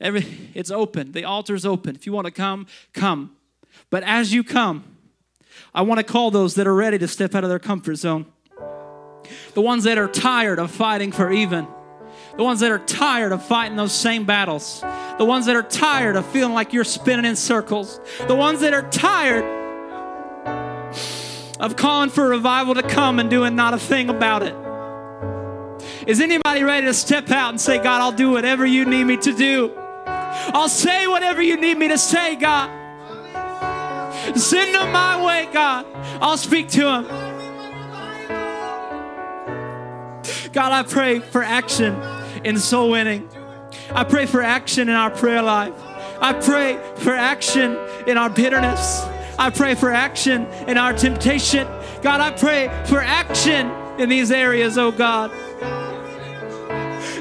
Every, 0.00 0.26
it's 0.54 0.72
open. 0.72 1.12
The 1.12 1.22
altar's 1.22 1.64
open. 1.64 1.94
If 1.94 2.04
you 2.04 2.12
want 2.12 2.24
to 2.24 2.32
come, 2.32 2.66
come. 2.92 3.36
But 3.90 4.02
as 4.02 4.32
you 4.32 4.42
come, 4.42 4.93
I 5.74 5.82
want 5.82 5.98
to 5.98 6.04
call 6.04 6.30
those 6.30 6.54
that 6.54 6.66
are 6.66 6.74
ready 6.74 6.98
to 6.98 7.08
step 7.08 7.34
out 7.34 7.42
of 7.42 7.50
their 7.50 7.58
comfort 7.58 7.96
zone. 7.96 8.26
The 9.54 9.60
ones 9.60 9.84
that 9.84 9.98
are 9.98 10.06
tired 10.06 10.58
of 10.58 10.70
fighting 10.70 11.10
for 11.10 11.32
even. 11.32 11.66
The 12.36 12.44
ones 12.44 12.60
that 12.60 12.70
are 12.70 12.78
tired 12.78 13.32
of 13.32 13.44
fighting 13.44 13.76
those 13.76 13.92
same 13.92 14.24
battles. 14.24 14.80
The 15.18 15.24
ones 15.24 15.46
that 15.46 15.56
are 15.56 15.62
tired 15.62 16.16
of 16.16 16.26
feeling 16.26 16.54
like 16.54 16.72
you're 16.72 16.84
spinning 16.84 17.24
in 17.24 17.34
circles. 17.34 18.00
The 18.28 18.34
ones 18.36 18.60
that 18.60 18.72
are 18.72 18.88
tired 18.90 19.44
of 21.58 21.76
calling 21.76 22.10
for 22.10 22.28
revival 22.28 22.74
to 22.74 22.82
come 22.82 23.18
and 23.18 23.28
doing 23.28 23.56
not 23.56 23.74
a 23.74 23.78
thing 23.78 24.10
about 24.10 24.42
it. 24.42 24.54
Is 26.06 26.20
anybody 26.20 26.62
ready 26.62 26.86
to 26.86 26.94
step 26.94 27.30
out 27.30 27.50
and 27.50 27.60
say, 27.60 27.78
God, 27.78 28.00
I'll 28.00 28.12
do 28.12 28.30
whatever 28.30 28.64
you 28.64 28.84
need 28.84 29.04
me 29.04 29.16
to 29.16 29.32
do? 29.32 29.72
I'll 30.06 30.68
say 30.68 31.06
whatever 31.06 31.42
you 31.42 31.56
need 31.56 31.78
me 31.78 31.88
to 31.88 31.98
say, 31.98 32.36
God. 32.36 32.83
Send 34.34 34.74
them 34.74 34.92
my 34.92 35.24
way, 35.24 35.48
God. 35.52 35.86
I'll 36.20 36.36
speak 36.36 36.68
to 36.70 36.80
them. 36.80 37.04
God, 40.52 40.72
I 40.72 40.82
pray 40.84 41.20
for 41.20 41.42
action 41.42 42.00
in 42.44 42.58
soul 42.58 42.90
winning. 42.90 43.28
I 43.92 44.04
pray 44.04 44.26
for 44.26 44.40
action 44.40 44.88
in 44.88 44.94
our 44.94 45.10
prayer 45.10 45.42
life. 45.42 45.74
I 46.20 46.32
pray 46.32 46.78
for 46.96 47.12
action 47.12 47.76
in 48.06 48.16
our 48.16 48.30
bitterness. 48.30 49.02
I 49.38 49.50
pray 49.50 49.74
for 49.74 49.90
action 49.90 50.46
in 50.68 50.78
our 50.78 50.92
temptation. 50.92 51.66
God, 52.02 52.20
I 52.20 52.30
pray 52.30 52.68
for 52.86 53.00
action 53.00 53.70
in 53.98 54.08
these 54.08 54.30
areas, 54.30 54.78
oh 54.78 54.92
God. 54.92 55.30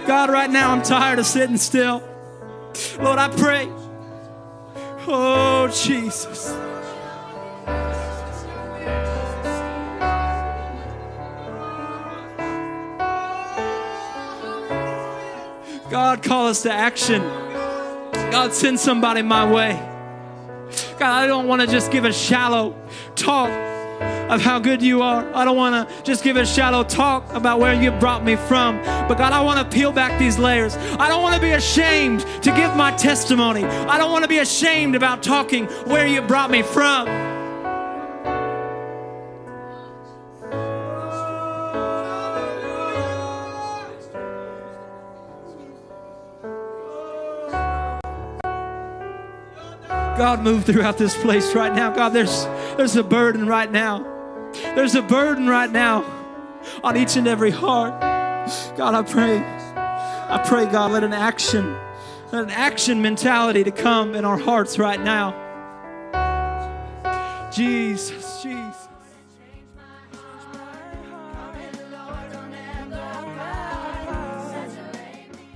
God, 0.06 0.30
right 0.30 0.50
now 0.50 0.72
I'm 0.72 0.84
tired 0.84 1.20
of 1.20 1.26
sitting 1.26 1.58
still. 1.58 2.04
Lord, 3.00 3.20
I 3.20 3.30
pray. 3.30 3.68
Oh, 5.08 5.70
Jesus. 5.74 6.54
God, 15.94 16.24
call 16.24 16.48
us 16.48 16.64
to 16.64 16.74
action. 16.74 17.22
God, 17.22 18.52
send 18.52 18.80
somebody 18.80 19.22
my 19.22 19.48
way. 19.48 19.74
God, 20.98 21.04
I 21.04 21.28
don't 21.28 21.48
want 21.48 21.62
to 21.62 21.68
just 21.68 21.92
give 21.92 22.04
a 22.04 22.12
shallow 22.12 22.76
talk 23.14 23.52
of 24.32 24.42
how 24.42 24.58
good 24.58 24.82
you 24.82 25.04
are. 25.04 25.32
I 25.36 25.46
don't 25.46 25.56
want 25.56 25.88
to 25.88 26.04
just 26.04 26.24
give 26.24 26.36
a 26.36 26.48
shallow 26.48 26.84
talk 26.84 27.32
about 27.32 27.60
where 27.60 27.80
you 27.80 27.92
brought 27.92 28.24
me 28.24 28.38
from. 28.38 28.82
But 29.08 29.20
God, 29.20 29.34
I 29.34 29.42
want 29.42 29.60
to 29.60 29.78
peel 29.78 29.92
back 29.92 30.18
these 30.18 30.40
layers. 30.40 30.76
I 30.78 31.08
don't 31.10 31.22
want 31.22 31.36
to 31.36 31.42
be 31.42 31.52
ashamed 31.52 32.22
to 32.42 32.52
give 32.56 32.76
my 32.76 32.90
testimony. 32.96 33.64
I 33.64 34.00
don't 34.00 34.12
want 34.12 34.24
to 34.24 34.28
be 34.28 34.40
ashamed 34.40 34.96
about 34.96 35.22
talking 35.22 35.68
where 35.86 36.08
you 36.08 36.24
brought 36.24 36.50
me 36.50 36.64
from. 36.64 37.33
God, 50.24 50.42
move 50.42 50.64
throughout 50.64 50.98
this 50.98 51.18
place 51.18 51.54
right 51.54 51.76
now. 51.76 51.94
God, 51.94 52.14
there's, 52.14 52.46
there's 52.78 52.96
a 52.96 53.04
burden 53.04 53.46
right 53.46 53.70
now. 53.70 54.52
There's 54.54 54.96
a 54.96 55.02
burden 55.02 55.50
right 55.50 55.70
now 55.70 56.06
on 56.82 56.96
each 56.96 57.18
and 57.18 57.28
every 57.28 57.52
heart. 57.52 58.00
God, 58.78 58.96
I 58.96 59.02
pray. 59.02 59.40
I 59.40 60.42
pray, 60.48 60.66
God, 60.68 60.94
let 60.94 61.04
an 61.04 61.12
action, 61.12 61.78
let 62.32 62.46
an 62.46 62.52
action 62.52 63.02
mentality 63.02 63.66
to 63.66 63.72
come 63.72 64.16
in 64.16 64.24
our 64.24 64.38
hearts 64.38 64.80
right 64.80 64.98
now. 64.98 65.34
Jesus, 67.54 68.42
Jesus. 68.42 68.88